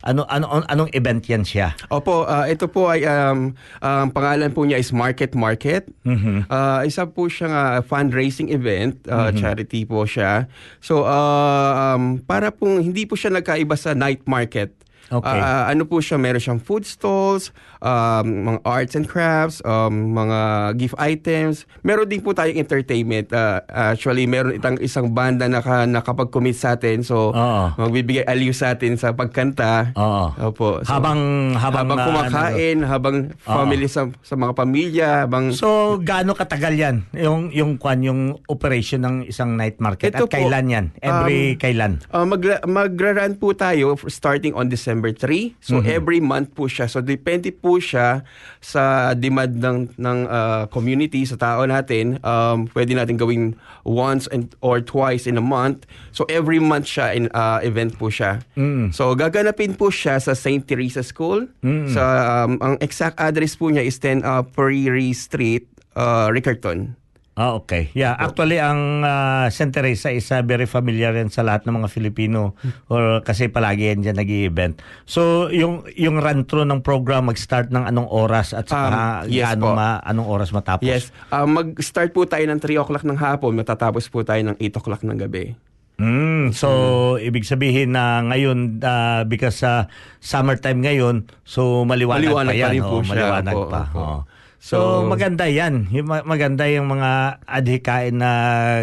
ano, 0.00 0.20
ano, 0.24 0.44
anong 0.64 0.88
event 0.96 1.20
yan 1.28 1.44
siya? 1.44 1.76
Opo, 1.92 2.24
uh, 2.24 2.48
ito 2.48 2.64
po 2.64 2.88
ay, 2.88 3.04
um, 3.04 3.52
ang 3.84 4.08
pangalan 4.08 4.48
po 4.56 4.64
niya 4.64 4.80
is 4.80 4.88
Market 4.88 5.36
Market. 5.36 5.84
Mm-hmm. 6.08 6.48
Uh, 6.48 6.80
isa 6.88 7.04
po 7.04 7.28
siyang 7.28 7.52
uh, 7.52 7.80
fundraising 7.84 8.48
event, 8.56 9.04
uh, 9.12 9.28
mm-hmm. 9.28 9.36
charity 9.36 9.84
po 9.84 10.08
siya. 10.08 10.48
So, 10.80 11.04
uh, 11.04 11.72
um, 11.76 12.24
para 12.24 12.48
pong 12.48 12.80
hindi 12.80 13.04
po 13.04 13.20
siya 13.20 13.36
nagkaiba 13.36 13.76
sa 13.76 13.92
night 13.92 14.24
market. 14.24 14.83
Okay. 15.12 15.38
Uh, 15.38 15.64
ano 15.68 15.84
po 15.84 16.00
siya, 16.00 16.16
meron 16.16 16.40
siyang 16.40 16.62
food 16.62 16.88
stalls, 16.88 17.52
um, 17.84 18.48
mga 18.48 18.60
arts 18.64 18.94
and 18.96 19.06
crafts, 19.06 19.60
um, 19.62 20.16
mga 20.16 20.38
gift 20.80 20.96
items. 20.96 21.68
Meron 21.84 22.08
din 22.08 22.24
po 22.24 22.32
tayong 22.32 22.56
entertainment. 22.56 23.28
Uh, 23.30 23.60
actually, 23.68 24.24
meron 24.24 24.56
itang 24.56 24.80
isang 24.80 25.12
banda 25.12 25.44
na 25.44 25.60
naka, 25.60 25.84
nakapag-commit 25.84 26.56
sa 26.56 26.74
atin. 26.74 27.04
So, 27.04 27.36
uh-huh. 27.36 27.76
magbibigay 27.76 28.24
aliw 28.24 28.56
sa 28.56 28.72
atin 28.72 28.96
sa 28.96 29.12
pagkanta. 29.12 29.92
Uh-huh. 29.92 30.50
Opo. 30.50 30.80
So, 30.82 30.96
habang, 30.96 31.52
habang, 31.54 31.92
habang 31.92 32.00
kumakain, 32.08 32.76
ano, 32.80 32.88
habang 32.88 33.16
family 33.44 33.86
sa, 33.86 34.08
sa 34.24 34.34
mga 34.40 34.52
pamilya. 34.56 35.10
Habang, 35.28 35.52
so, 35.52 36.00
gaano 36.00 36.32
katagal 36.32 36.74
yan? 36.74 36.96
Yung, 37.12 37.52
yung, 37.52 37.76
kwan, 37.76 38.00
yung 38.00 38.40
operation 38.48 39.04
ng 39.04 39.16
isang 39.28 39.54
night 39.54 39.78
market? 39.78 40.16
Ito 40.16 40.26
At 40.26 40.32
po, 40.32 40.36
kailan 40.40 40.64
yan? 40.72 40.84
Every 41.04 41.54
um, 41.54 41.60
kailan? 41.60 41.92
Uh, 42.08 42.24
mag, 42.24 42.42
magra-run 42.64 43.36
po 43.36 43.52
tayo 43.52 43.94
starting 44.08 44.56
on 44.56 44.72
December 44.72 44.93
3. 45.00 45.56
So, 45.58 45.80
mm-hmm. 45.80 45.88
every 45.88 46.20
month 46.20 46.54
po 46.54 46.68
siya. 46.68 46.86
So, 46.86 47.00
depende 47.00 47.50
po 47.50 47.80
siya 47.80 48.22
sa 48.60 49.14
demand 49.16 49.58
ng 49.58 49.78
ng 49.96 50.18
uh, 50.28 50.64
community 50.68 51.24
sa 51.24 51.36
tao 51.40 51.64
natin. 51.64 52.20
Um, 52.20 52.68
pwede 52.72 52.92
natin 52.94 53.16
gawin 53.16 53.56
once 53.84 54.26
and 54.28 54.52
or 54.60 54.80
twice 54.80 55.26
in 55.28 55.36
a 55.36 55.44
month. 55.44 55.86
So 56.12 56.24
every 56.28 56.58
month 56.58 56.88
siya 56.88 57.14
in 57.14 57.28
uh, 57.32 57.60
event 57.62 57.96
po 58.00 58.08
siya. 58.08 58.42
Mm. 58.56 58.92
So 58.92 59.12
gaganapin 59.14 59.76
po 59.76 59.88
siya 59.88 60.20
sa 60.20 60.32
St. 60.32 60.64
Teresa 60.64 61.04
School. 61.04 61.46
Mm. 61.62 61.88
Sa 61.92 62.02
um, 62.44 62.58
ang 62.60 62.74
exact 62.80 63.20
address 63.20 63.54
po 63.56 63.70
niya 63.70 63.84
is 63.84 63.96
10 64.00 64.24
uh, 64.24 64.42
Prairie 64.42 65.14
Street, 65.14 65.68
uh, 65.94 66.28
Riccarton. 66.32 66.96
Ah, 67.34 67.50
okay. 67.52 67.90
Yeah, 67.92 68.14
actually 68.14 68.62
ang 68.62 69.02
uh, 69.02 69.50
St. 69.50 69.68
Teresa 69.68 70.06
is 70.08 70.30
uh, 70.30 70.38
very 70.40 70.64
familiar 70.64 71.10
yan 71.10 71.26
sa 71.28 71.42
lahat 71.42 71.66
ng 71.66 71.74
mga 71.74 71.90
Filipino 71.90 72.54
or 72.86 73.20
kasi 73.20 73.50
palagi 73.50 73.90
yan 73.90 74.00
dyan 74.00 74.14
nag-event. 74.14 74.78
So, 75.02 75.50
yung 75.50 75.82
yung 75.92 76.18
run 76.18 76.46
through 76.46 76.62
ng 76.64 76.78
program 76.80 77.26
mag-start 77.26 77.68
ng 77.68 77.84
anong 77.84 78.06
oras 78.06 78.54
at 78.54 78.66
saka 78.66 78.86
Um, 79.20 79.28
yes 79.28 79.50
po. 79.56 79.74
ma, 79.74 79.98
anong 80.00 80.28
oras 80.28 80.48
matapos? 80.48 80.86
Yes. 80.86 81.10
Ah, 81.26 81.42
mag-start 81.42 82.10
po 82.10 82.22
tayo 82.22 82.46
ng 82.46 82.56
3 82.56 82.78
o'clock 82.78 83.02
ng 83.02 83.18
hapon, 83.18 83.50
matatapos 83.52 84.06
po 84.06 84.22
tayo 84.22 84.38
ng 84.44 84.56
8 84.56 84.78
o'clock 84.78 85.02
ng 85.02 85.18
gabi. 85.18 85.58
Mm, 85.94 86.50
so 86.50 86.68
ibig 87.16 87.42
sabihin 87.42 87.94
na 87.94 88.18
ngayon 88.20 88.78
uh, 88.78 89.22
because 89.24 89.58
sa 89.58 89.86
summertime 90.18 90.78
ngayon, 90.80 91.14
so 91.42 91.82
maliwanag, 91.82 92.26
Maliwanag 92.26 92.50
pa 92.50 92.56
pa 92.56 92.62
yan. 92.62 92.70
rin 92.72 92.82
po 92.84 92.94
oh, 92.94 92.98
siya. 93.00 93.10
maliwanag 93.10 93.54
Opo, 93.54 93.70
pa. 93.70 93.82
opo. 93.84 93.98
oh. 93.98 94.20
So, 94.64 95.04
So- 95.04 95.12
maganda 95.12 95.44
'yan. 95.44 95.92
Yung 95.92 96.08
Maganda 96.08 96.64
yung 96.72 96.88
mga 96.88 97.44
adhikain 97.44 98.16
na 98.16 98.32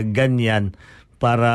ganyan 0.05 0.77
para 1.17 1.49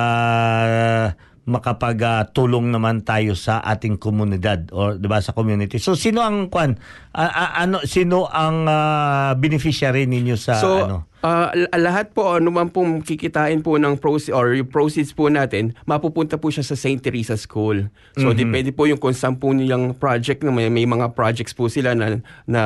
makapag-tulong 1.47 2.75
naman 2.75 3.07
tayo 3.07 3.39
sa 3.39 3.62
ating 3.62 4.03
komunidad 4.03 4.67
or 4.75 4.99
'di 4.99 5.07
ba 5.07 5.23
sa 5.23 5.31
community. 5.31 5.79
So 5.79 5.95
sino 5.95 6.27
ang 6.27 6.51
kwan 6.51 6.75
a- 7.15 7.31
a- 7.31 7.55
ano 7.62 7.87
sino 7.87 8.27
ang 8.27 8.67
ah, 8.67 9.31
beneficiary 9.39 10.11
ninyo 10.11 10.35
sa 10.35 10.59
so, 10.59 10.71
ano? 10.83 10.99
Ah, 11.27 11.51
l- 11.51 11.67
lahat 11.77 12.11
po, 12.11 12.33
ano 12.33 12.49
man 12.49 12.69
pong 12.69 13.01
kikitain 13.01 13.59
po 13.59 13.75
ng 13.75 13.97
proceeds 13.97 14.31
or 14.31 14.53
yung 14.53 14.67
proceeds 14.67 15.11
po 15.11 15.27
natin, 15.29 15.75
mapupunta 15.83 16.35
po 16.35 16.47
siya 16.47 16.62
sa 16.62 16.75
St. 16.75 16.99
Teresa 16.99 17.35
School. 17.35 17.91
So, 18.15 18.27
Mm-hmm. 18.27 18.39
depende 18.39 18.71
po 18.71 18.87
yung 18.87 18.97
kung 18.97 19.11
saan 19.11 19.35
po 19.35 19.51
niyang 19.51 19.93
project, 19.93 20.41
na 20.41 20.51
may, 20.51 20.69
may 20.69 20.85
mga 20.85 21.11
projects 21.12 21.51
po 21.51 21.67
sila 21.67 21.93
na, 21.93 22.23
na 22.45 22.62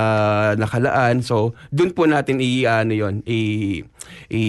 nakalaan. 0.54 1.20
So, 1.20 1.56
dun 1.68 1.90
po 1.90 2.04
natin 2.04 2.38
i, 2.38 2.62
ano 2.62 2.92
yun, 2.92 3.24
i, 3.24 3.80
i, 4.28 4.42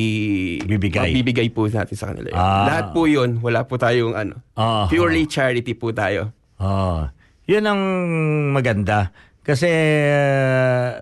Bibigay. 0.62 1.14
bibigay 1.14 1.48
po 1.48 1.66
natin 1.66 1.96
sa 1.96 2.10
kanila. 2.10 2.28
yun. 2.28 2.36
Ah. 2.36 2.66
Lahat 2.68 2.86
po 2.92 3.06
yun, 3.06 3.40
wala 3.40 3.64
po 3.64 3.76
tayong 3.76 4.14
ano, 4.14 4.36
Ah. 4.54 4.86
purely 4.86 5.24
charity 5.26 5.72
po 5.72 5.90
tayo. 5.92 6.36
Oh, 6.58 7.08
yun 7.46 7.64
ang 7.64 7.82
maganda. 8.52 9.10
Kasi 9.42 9.66
uh, 9.66 11.02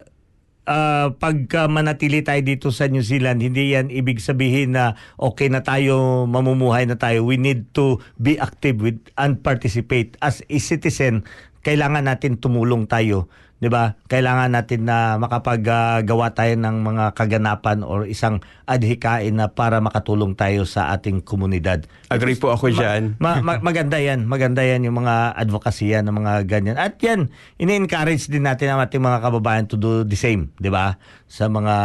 pagka 1.18 1.66
manatili 1.66 2.22
tayo 2.22 2.46
dito 2.46 2.70
sa 2.70 2.86
New 2.86 3.02
Zealand, 3.02 3.42
hindi 3.42 3.74
yan 3.74 3.90
ibig 3.90 4.22
sabihin 4.22 4.78
na 4.78 4.94
okay 5.18 5.50
na 5.50 5.66
tayo, 5.66 6.30
mamumuhay 6.30 6.86
na 6.86 6.94
tayo. 6.94 7.26
We 7.26 7.42
need 7.42 7.74
to 7.74 7.98
be 8.22 8.38
active 8.38 8.78
with 8.78 9.02
and 9.18 9.42
participate. 9.42 10.14
As 10.22 10.46
a 10.46 10.58
citizen, 10.62 11.26
kailangan 11.66 12.06
natin 12.06 12.38
tumulong 12.38 12.86
tayo. 12.86 13.28
'Di 13.60 13.68
ba? 13.68 14.00
Kailangan 14.08 14.56
natin 14.56 14.88
na 14.88 15.20
makapaggawa 15.20 16.32
tayo 16.32 16.56
ng 16.56 16.76
mga 16.80 17.06
kaganapan 17.14 17.84
or 17.84 18.08
isang 18.08 18.40
adhikain 18.66 19.36
na 19.36 19.52
para 19.52 19.84
makatulong 19.84 20.34
tayo 20.34 20.64
sa 20.64 20.96
ating 20.96 21.20
komunidad. 21.20 21.84
Agree 22.08 22.40
po 22.40 22.56
ako 22.56 22.72
dyan. 22.72 23.20
Ma- 23.20 23.44
ma- 23.44 23.60
maganda 23.60 24.00
yan. 24.00 24.26
Maganda 24.26 24.64
yan 24.64 24.88
yung 24.88 25.04
mga 25.04 25.36
advocacy 25.36 25.92
yan, 25.92 26.08
ng 26.08 26.16
mga 26.16 26.34
ganyan. 26.48 26.78
At 26.80 27.02
yan, 27.04 27.34
ini-encourage 27.60 28.32
din 28.32 28.48
natin 28.48 28.74
ang 28.74 28.80
ating 28.80 29.04
mga 29.04 29.20
kababayan 29.26 29.66
to 29.68 29.76
do 29.76 30.06
the 30.06 30.16
same, 30.16 30.54
di 30.62 30.72
ba? 30.72 31.02
Sa 31.26 31.50
mga... 31.50 31.76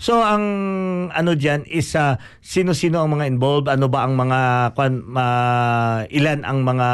So, 0.00 0.20
ang 0.20 0.44
ano 1.12 1.32
dyan 1.36 1.64
is 1.68 1.92
ah, 1.96 2.20
sino-sino 2.40 3.00
ang 3.00 3.12
mga 3.16 3.28
involved? 3.28 3.68
Ano 3.68 3.92
ba 3.92 4.08
ang 4.08 4.16
mga... 4.16 4.72
Kwan, 4.72 5.04
ma- 5.04 6.04
ilan 6.08 6.44
ang 6.48 6.64
mga 6.64 6.88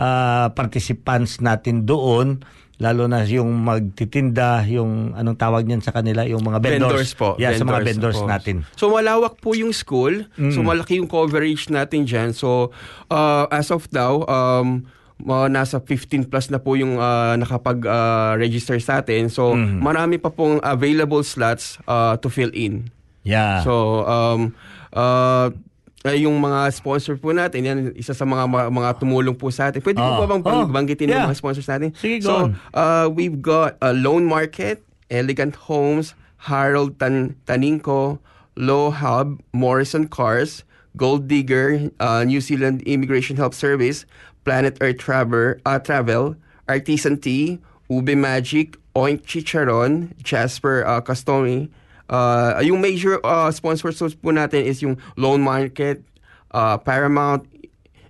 ah, 0.00 0.46
participants 0.56 1.44
natin 1.44 1.84
doon? 1.84 2.40
Lalo 2.80 3.04
na 3.04 3.28
yung 3.28 3.52
magtitinda, 3.60 4.64
yung 4.64 5.12
anong 5.12 5.36
tawag 5.36 5.68
niyan 5.68 5.84
sa 5.84 5.92
kanila, 5.92 6.24
yung 6.24 6.40
mga 6.40 6.64
vendors. 6.64 6.80
Vendors 6.80 7.12
po. 7.12 7.28
Yeah, 7.36 7.52
sa 7.52 7.68
mga 7.68 7.84
vendors 7.84 8.16
po. 8.16 8.24
natin. 8.24 8.64
So 8.72 8.88
malawak 8.88 9.36
po 9.36 9.52
yung 9.52 9.76
school. 9.76 10.24
So 10.48 10.64
malaki 10.64 10.96
yung 10.96 11.06
coverage 11.06 11.68
natin 11.68 12.08
dyan. 12.08 12.32
So 12.32 12.72
uh, 13.12 13.44
as 13.52 13.68
of 13.68 13.84
now, 13.92 14.24
um, 14.24 14.88
mga 15.20 15.52
nasa 15.52 15.76
15 15.84 16.32
plus 16.32 16.48
na 16.48 16.56
po 16.56 16.72
yung 16.80 16.96
uh, 16.96 17.36
nakapag-register 17.36 18.80
sa 18.80 19.04
atin. 19.04 19.28
So 19.28 19.52
marami 19.56 20.16
pa 20.16 20.32
pong 20.32 20.56
available 20.64 21.20
slots 21.20 21.76
uh, 21.84 22.16
to 22.16 22.32
fill 22.32 22.50
in. 22.56 22.88
Yeah. 23.22 23.60
So 23.60 24.08
um, 24.08 24.56
uh, 24.96 25.52
ay, 26.00 26.24
yung 26.24 26.40
mga 26.40 26.72
sponsor 26.72 27.20
po 27.20 27.28
natin, 27.30 27.60
yan 27.60 27.78
isa 27.92 28.16
sa 28.16 28.24
mga 28.24 28.48
mga, 28.48 28.64
mga 28.72 28.90
tumulong 28.98 29.36
po 29.36 29.52
sa 29.52 29.68
atin. 29.68 29.84
Pwede 29.84 30.00
Ah. 30.00 30.16
po 30.16 30.24
ba 30.24 30.32
bang 30.32 30.42
Oh, 30.48 30.64
banggitin 30.64 31.06
yeah. 31.06 31.20
yung 31.20 31.28
mga 31.28 31.36
sponsors 31.36 31.68
natin? 31.68 31.92
Sige, 31.92 32.24
so, 32.24 32.48
on. 32.48 32.56
uh, 32.72 33.04
we've 33.06 33.40
got 33.40 33.76
a 33.84 33.92
Loan 33.92 34.24
Market, 34.24 34.80
Elegant 35.12 35.52
Homes, 35.68 36.16
Harold 36.48 36.96
Tan 36.96 37.36
Taninco, 37.44 38.16
Low 38.56 38.88
Hub, 38.88 39.44
Morrison 39.52 40.08
Cars, 40.08 40.64
Gold 40.96 41.28
Digger, 41.28 41.92
uh, 42.00 42.24
New 42.24 42.40
Zealand 42.40 42.80
Immigration 42.88 43.36
Help 43.36 43.52
Service, 43.52 44.08
Planet 44.48 44.80
Earth 44.80 44.98
Travel, 44.98 45.60
uh, 45.68 45.78
Travel 45.78 46.34
Artisan 46.64 47.20
Tea, 47.20 47.60
Ube 47.90 48.16
Magic, 48.16 48.80
Oink 48.96 49.22
Chicharon, 49.22 50.16
Jasper 50.22 50.80
uh, 50.82 51.00
Customy. 51.04 51.68
Uh, 52.10 52.58
yung 52.66 52.82
major 52.82 53.22
uh, 53.22 53.54
sponsors 53.54 54.18
po 54.18 54.34
natin 54.34 54.66
is 54.66 54.82
yung 54.82 54.98
Loan 55.14 55.38
Market, 55.46 56.02
uh, 56.50 56.74
Paramount, 56.74 57.46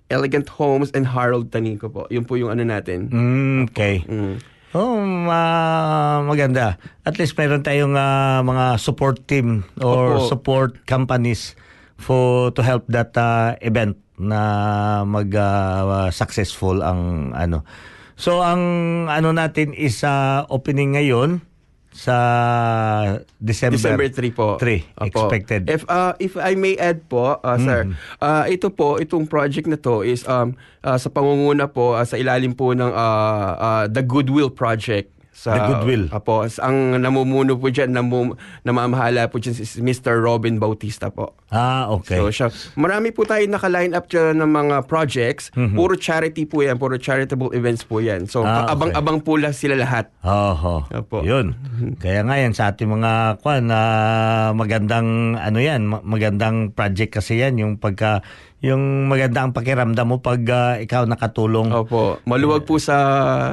Elegant 0.09 0.49
Homes, 0.57 0.89
and 0.97 1.05
Harold 1.05 1.53
Taninco 1.53 1.87
po. 1.87 2.09
Yun 2.09 2.25
po 2.25 2.35
yung 2.35 2.49
ano 2.49 2.65
natin. 2.65 3.07
Mm, 3.13 3.71
okay. 3.71 4.01
Mm. 4.09 4.41
Oh, 4.71 5.03
ma- 5.03 6.23
maganda. 6.23 6.79
At 7.03 7.19
least 7.19 7.35
meron 7.35 7.61
tayong 7.61 7.93
ah, 7.93 8.39
mga 8.39 8.79
support 8.79 9.19
team 9.27 9.67
or 9.83 10.15
Opo. 10.15 10.31
support 10.31 10.87
companies 10.87 11.59
for 11.99 12.55
to 12.55 12.63
help 12.63 12.87
that 12.87 13.11
ah, 13.19 13.59
event 13.59 13.99
na 14.15 15.03
mag 15.03 15.27
ah, 15.35 16.07
successful 16.09 16.79
ang 16.81 17.31
ano. 17.35 17.67
So 18.15 18.39
ang 18.39 18.63
ano 19.11 19.35
natin 19.35 19.75
is 19.75 20.07
ah, 20.07 20.47
opening 20.47 20.95
ngayon 20.95 21.43
sa 22.01 22.15
December. 23.37 23.77
December 23.77 24.07
3 24.09 24.33
po. 24.33 24.57
3 24.57 25.05
Opo. 25.05 25.05
expected. 25.05 25.69
If 25.69 25.85
uh, 25.85 26.17
if 26.17 26.33
I 26.33 26.57
may 26.57 26.73
add 26.81 27.05
po, 27.05 27.37
uh, 27.37 27.57
sir, 27.61 27.93
uh, 28.17 28.49
ito 28.49 28.73
po, 28.73 28.97
itong 28.97 29.29
project 29.29 29.69
na 29.69 29.77
to 29.77 30.01
is 30.01 30.25
um 30.25 30.57
uh, 30.81 30.97
sa 30.97 31.13
pangunguna 31.13 31.69
po 31.69 31.93
uh, 31.93 32.01
sa 32.01 32.17
ilalim 32.17 32.57
po 32.57 32.73
ng 32.73 32.89
uh, 32.89 33.49
uh, 33.53 33.83
The 33.85 34.01
Goodwill 34.01 34.49
Project. 34.49 35.13
Sa, 35.31 35.53
The 35.53 35.61
Goodwill. 35.73 36.05
Apo, 36.09 36.45
ang 36.45 37.01
namumuno 37.01 37.57
po 37.57 37.73
dyan, 37.73 37.97
namum, 37.97 38.37
namamahala 38.61 39.25
po 39.25 39.41
dyan 39.41 39.57
is 39.57 39.73
Mr. 39.81 40.21
Robin 40.21 40.61
Bautista 40.61 41.09
po. 41.09 41.33
Ah, 41.51 41.87
okay. 41.89 42.15
So 42.15 42.27
siya, 42.27 42.47
marami 42.73 43.11
po 43.11 43.23
tayo 43.23 43.43
naka-line 43.45 43.91
up 43.91 44.07
dyan 44.07 44.39
ng 44.39 44.49
mga 44.49 44.75
projects. 44.85 45.51
Puro 45.51 45.93
charity 45.93 46.43
po 46.43 46.59
yan, 46.59 46.75
puro 46.75 46.95
charitable 46.95 47.51
events 47.51 47.83
po 47.83 47.99
yan. 47.99 48.25
So 48.25 48.41
Mhm. 48.41 48.47
Ah, 48.47 48.55
okay. 48.61 48.71
abang-abang 48.73 49.19
po 49.19 49.35
lang 49.35 49.51
sila 49.51 49.75
lahat. 49.75 50.09
Oho. 50.21 50.87
Opo. 50.87 51.21
Yun. 51.21 51.53
Kaya 51.97 52.23
nga 52.23 52.35
yan 52.35 52.51
sa 52.51 52.71
ating 52.71 52.89
mga 52.89 53.11
kwan 53.39 53.67
na 53.67 53.79
magandang 54.51 55.07
ano 55.33 55.59
yan, 55.59 55.85
ma- 55.85 56.01
magandang 56.01 56.71
project 56.71 57.19
kasi 57.19 57.37
yan 57.37 57.55
yung 57.55 57.73
pagka 57.75 58.23
yung 58.61 59.09
maganda 59.09 59.41
ang 59.41 59.57
pakiramdam 59.57 60.05
mo 60.05 60.17
pag 60.21 60.37
ah, 60.47 60.77
ikaw 60.77 61.09
nakatulong. 61.09 61.73
Opo, 61.73 62.21
maluwag 62.23 62.61
po 62.61 62.77
sa 62.77 62.95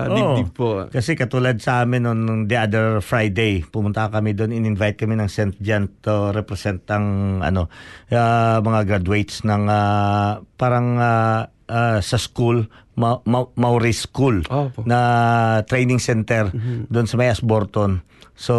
Oo. 0.05 0.13
dibdib 0.37 0.53
po. 0.53 0.85
Kasi 0.87 1.17
katulad 1.17 1.57
sa 1.59 1.81
amin 1.81 2.05
on 2.05 2.19
nung 2.21 2.43
the 2.45 2.53
other 2.55 3.01
Friday, 3.01 3.65
pumunta 3.65 4.13
kami 4.13 4.37
doon, 4.37 4.53
in-invite 4.53 5.01
kami 5.01 5.17
ng 5.17 5.25
St. 5.27 5.57
John 5.59 5.89
to 6.05 6.29
represent 6.31 6.85
ang 6.87 7.41
ano, 7.41 7.73
ah, 8.13 8.59
mga 8.61 8.81
graduates 8.87 9.45
ng 9.45 9.65
ah, 9.69 10.41
parang 10.57 10.99
ah, 10.99 11.49
ah, 11.69 11.99
sa 12.01 12.17
school, 12.17 12.67
Ma- 12.99 13.23
Ma- 13.23 13.49
Maori 13.55 13.95
School 13.95 14.43
Opo. 14.45 14.83
na 14.83 14.99
training 15.65 16.03
center 16.03 16.51
doon 16.91 17.07
sa 17.07 17.15
Mayas 17.15 17.39
Borton. 17.39 18.03
So, 18.39 18.55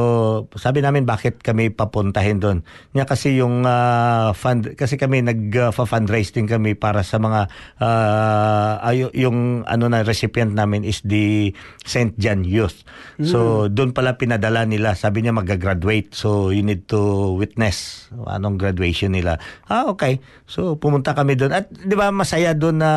sabi 0.59 0.83
namin 0.83 1.07
bakit 1.07 1.39
kami 1.39 1.71
papuntahin 1.71 2.43
doon. 2.43 2.67
Niya 2.91 3.07
kasi 3.07 3.39
yung 3.39 3.63
ah, 3.63 4.35
fund 4.35 4.75
kasi 4.75 4.99
kami 4.99 5.23
nag-fundraise 5.23 6.35
din 6.35 6.51
kami 6.51 6.75
para 6.75 6.99
sa 6.99 7.15
mga 7.15 7.47
ah, 7.79 8.83
ay- 8.83 9.07
yung 9.15 9.63
ano 9.63 9.87
na 9.87 10.03
recipient 10.03 10.51
namin 10.51 10.83
is 10.83 10.99
the 11.03 11.55
St. 11.83 12.11
John 12.19 12.43
Youth. 12.43 12.83
So, 13.19 13.39
doon 13.67 13.91
pala 13.91 14.15
pinadala 14.15 14.63
nila. 14.63 14.95
Sabi 14.95 15.23
niya 15.23 15.31
mag-graduate. 15.31 16.11
So, 16.11 16.51
you 16.51 16.59
need 16.59 16.87
to 16.87 16.99
witness 17.35 18.07
anong 18.27 18.55
graduation 18.55 19.11
nila. 19.11 19.39
Ah, 19.63 19.87
okay. 19.87 20.19
So, 20.43 20.75
pumunta 20.75 21.11
kami 21.11 21.35
doon. 21.35 21.51
At 21.51 21.71
'di 21.71 21.95
ba 21.95 22.11
masaya 22.11 22.51
doon 22.51 22.79
na, 22.79 22.91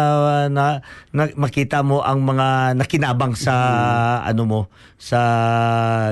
na, 0.46 0.82
na 1.10 1.30
makita 1.34 1.80
mo 1.80 2.00
ang 2.00 2.22
mga 2.22 2.74
nakinabang 2.74 3.36
sa 3.36 3.54
ano 4.24 4.42
mo 4.44 4.60
sa 4.96 5.20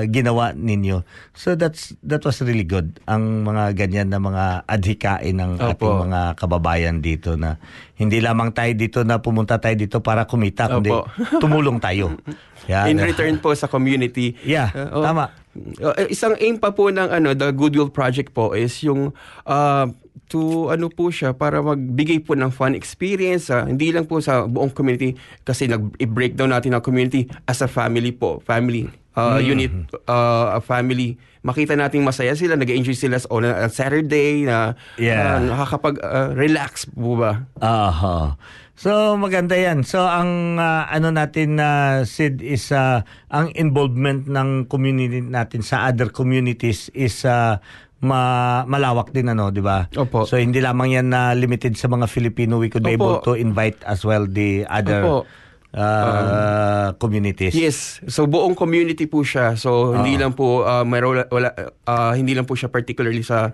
ginawa 0.07 0.51
ninyo. 0.53 1.01
So 1.33 1.55
that's 1.55 1.95
that 2.03 2.21
was 2.21 2.39
really 2.43 2.63
good. 2.63 2.99
Ang 3.07 3.43
mga 3.43 3.73
ganyan 3.75 4.07
na 4.11 4.19
mga 4.19 4.67
adhikain 4.67 5.37
ng 5.37 5.51
Opo. 5.57 5.67
ating 5.71 5.95
mga 6.11 6.21
kababayan 6.35 6.97
dito 6.99 7.35
na 7.35 7.57
hindi 7.97 8.21
lamang 8.21 8.51
tayo 8.51 8.71
dito 8.73 9.01
na 9.01 9.21
pumunta 9.21 9.57
tayo 9.57 9.73
dito 9.73 9.99
para 9.99 10.25
kumita 10.25 10.69
kundi 10.69 10.91
Opo. 10.91 11.07
tumulong 11.39 11.79
tayo. 11.79 12.13
Yan. 12.69 12.93
In 12.93 13.01
return 13.01 13.41
po 13.41 13.51
sa 13.57 13.65
community. 13.65 14.37
Yeah, 14.45 14.69
Uh, 14.71 15.01
oh, 15.01 15.03
tama. 15.03 15.40
Uh, 15.51 16.07
isang 16.07 16.39
aim 16.39 16.55
pa 16.55 16.71
po 16.71 16.87
ng 16.87 17.11
ano 17.11 17.35
the 17.35 17.51
Goodwill 17.51 17.91
Project 17.91 18.31
po 18.31 18.55
is 18.55 18.71
yung 18.87 19.11
uh, 19.43 19.85
to 20.31 20.71
ano 20.71 20.87
po 20.87 21.11
siya 21.11 21.35
para 21.35 21.59
magbigay 21.59 22.23
po 22.23 22.39
ng 22.39 22.47
fun 22.47 22.71
experience 22.71 23.51
ah, 23.51 23.67
hindi 23.67 23.91
lang 23.91 24.07
po 24.07 24.23
sa 24.23 24.47
buong 24.47 24.71
community 24.71 25.11
kasi 25.43 25.67
nag-breakdown 25.67 26.55
natin 26.55 26.71
ang 26.71 26.79
community 26.79 27.27
as 27.51 27.59
a 27.59 27.67
family 27.67 28.15
po 28.15 28.39
family 28.47 28.87
uh, 29.19 29.43
unit 29.43 29.75
uh, 30.07 30.55
a 30.55 30.63
family 30.63 31.19
makita 31.43 31.75
nating 31.75 31.99
masaya 31.99 32.31
sila 32.31 32.55
nag-enjoy 32.55 32.95
sila 32.95 33.19
sa 33.19 33.27
on 33.27 33.43
a 33.43 33.67
Saturday 33.67 34.47
na 34.47 34.79
Yeah. 34.95 35.35
uh, 35.35 35.51
nakakapag 35.51 35.99
uh, 35.99 36.31
relax 36.31 36.87
po 36.87 37.19
ba 37.19 37.43
Aha. 37.59 38.39
So 38.81 39.13
maganda 39.13 39.53
'yan. 39.53 39.85
So 39.85 40.01
ang 40.01 40.57
ah, 40.57 40.89
ano 40.89 41.13
natin 41.13 41.61
na 41.61 42.01
Sid 42.01 42.41
is 42.41 42.73
ah, 42.73 43.05
ang 43.29 43.53
involvement 43.53 44.25
ng 44.25 44.65
community 44.65 45.21
natin 45.21 45.61
sa 45.61 45.85
other 45.85 46.09
communities 46.09 46.89
is 46.97 47.21
ah, 47.29 47.61
ma- 48.01 48.65
malawak 48.65 49.13
din 49.13 49.29
ano, 49.29 49.53
'di 49.53 49.61
ba? 49.61 49.85
Opo. 49.93 50.25
So 50.25 50.41
hindi 50.41 50.65
lamang 50.65 50.97
'yan 50.97 51.13
na 51.13 51.37
limited 51.37 51.77
sa 51.77 51.93
mga 51.93 52.09
Filipino, 52.09 52.57
we 52.57 52.73
could 52.73 52.81
be 52.81 52.97
able 52.97 53.21
Opo. 53.21 53.29
to 53.29 53.31
invite 53.37 53.77
as 53.85 54.01
well 54.01 54.25
the 54.25 54.65
other 54.65 55.05
Opo. 55.05 55.29
ah, 55.77 56.97
communities. 56.97 57.53
Yes. 57.53 58.01
So 58.09 58.25
buong 58.25 58.57
community 58.57 59.05
po 59.05 59.21
siya. 59.21 59.61
So 59.61 59.93
hindi 59.93 60.17
Oo. 60.17 60.21
lang 60.25 60.33
po 60.33 60.65
uh, 60.65 60.81
mayroon 60.81 61.29
wala 61.29 61.53
ah, 61.85 62.17
hindi 62.17 62.33
lang 62.33 62.49
po 62.49 62.57
siya 62.57 62.73
particularly 62.73 63.21
sa 63.21 63.53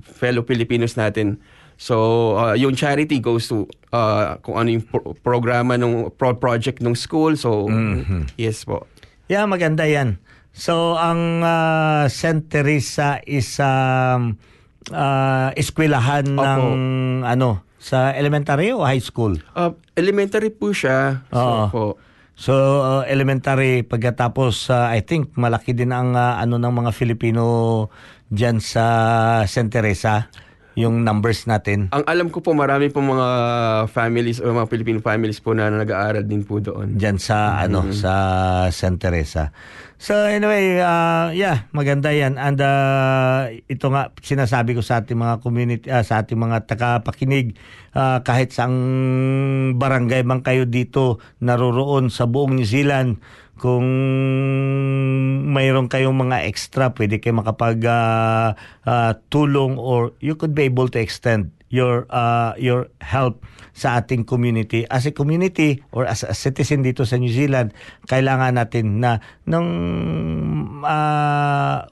fellow 0.00 0.48
Filipinos 0.48 0.96
natin. 0.96 1.44
So 1.76 2.40
ah, 2.40 2.56
yung 2.56 2.72
charity 2.72 3.20
goes 3.20 3.52
to 3.52 3.68
ah, 3.92 4.40
kung 4.40 4.56
ano 4.56 4.72
yung 4.72 4.84
pro- 4.88 5.14
programa 5.20 5.76
ng 5.76 6.10
pro 6.16 6.34
project 6.34 6.80
ng 6.80 6.96
school. 6.96 7.36
So 7.36 7.68
yes 8.40 8.64
po. 8.64 8.88
Yeah, 9.28 9.44
maganda 9.46 9.86
'yan. 9.86 10.18
So 10.52 11.00
ang 11.00 11.40
uh, 11.40 12.08
Saint 12.12 12.44
Teresa 12.48 13.20
is 13.24 13.56
um, 13.60 14.36
ah, 14.90 15.52
eskwelahan 15.54 16.26
Opo. 16.32 16.42
ng 16.42 16.64
ano 17.22 17.64
sa 17.82 18.14
elementary 18.14 18.70
o 18.72 18.84
high 18.84 19.02
school? 19.02 19.36
Ah, 19.52 19.74
elementary 19.94 20.50
po 20.52 20.72
siya. 20.72 21.24
So 21.32 21.38
Oo. 21.38 21.64
po. 21.68 21.84
So 22.32 22.52
uh, 22.80 23.04
elementary 23.06 23.84
pagkatapos 23.84 24.72
uh, 24.72 24.88
I 24.88 25.04
think 25.04 25.36
malaki 25.36 25.76
din 25.76 25.92
ang 25.92 26.16
uh, 26.16 26.40
ano 26.40 26.56
ng 26.56 26.72
mga 26.72 26.90
Filipino 26.96 27.44
diyan 28.32 28.56
sa 28.58 28.84
Saint 29.44 29.68
Teresa 29.68 30.32
yung 30.78 31.04
numbers 31.04 31.44
natin. 31.44 31.92
Ang 31.92 32.04
alam 32.08 32.28
ko 32.32 32.40
po 32.40 32.56
marami 32.56 32.88
po 32.88 33.04
mga 33.04 33.28
families 33.92 34.40
o 34.40 34.48
mga 34.48 34.68
Filipino 34.68 34.98
families 35.04 35.38
po 35.38 35.52
na 35.52 35.68
nag-aaral 35.68 36.24
din 36.24 36.42
po 36.44 36.58
doon. 36.58 36.96
Diyan 36.96 37.16
sa 37.20 37.60
ano 37.60 37.92
sa 37.92 38.12
Saint 38.72 38.96
Teresa. 38.96 39.52
So 40.02 40.26
anyway, 40.26 40.82
uh, 40.82 41.30
yeah, 41.30 41.70
maganda 41.70 42.10
'yan. 42.10 42.34
And 42.34 42.58
uh, 42.58 43.54
ito 43.70 43.86
nga 43.86 44.10
sinasabi 44.18 44.74
ko 44.74 44.82
sa 44.82 44.98
ating 44.98 45.14
mga 45.14 45.38
community 45.38 45.86
ah, 45.94 46.02
sa 46.02 46.26
ating 46.26 46.42
mga 46.42 46.66
tagapakinig 46.66 47.54
ah, 47.94 48.18
kahit 48.26 48.50
sa 48.50 48.66
barangay 49.78 50.26
man 50.26 50.42
kayo 50.42 50.66
dito 50.66 51.22
naroroon 51.38 52.10
sa 52.10 52.26
buong 52.26 52.58
New 52.58 52.66
Zealand 52.66 53.22
kung 53.62 53.86
mayroon 55.54 55.86
kayong 55.86 56.18
mga 56.18 56.50
extra, 56.50 56.90
pwede 56.98 57.22
kayo 57.22 57.38
makapag 57.38 57.78
ah, 57.86 58.58
ah, 58.82 59.14
tulong 59.30 59.78
or 59.78 60.18
you 60.18 60.34
could 60.34 60.50
be 60.50 60.66
able 60.66 60.90
to 60.90 60.98
extend 60.98 61.54
your 61.70 62.10
uh, 62.10 62.58
your 62.58 62.90
help 62.98 63.38
sa 63.72 64.00
ating 64.00 64.28
community. 64.28 64.84
As 64.88 65.08
a 65.08 65.12
community 65.12 65.80
or 65.92 66.04
as 66.04 66.24
a 66.24 66.36
citizen 66.36 66.84
dito 66.84 67.08
sa 67.08 67.16
New 67.16 67.32
Zealand, 67.32 67.72
kailangan 68.08 68.56
natin 68.56 69.00
na 69.00 69.20
nung 69.48 69.68
ah, 70.84 71.88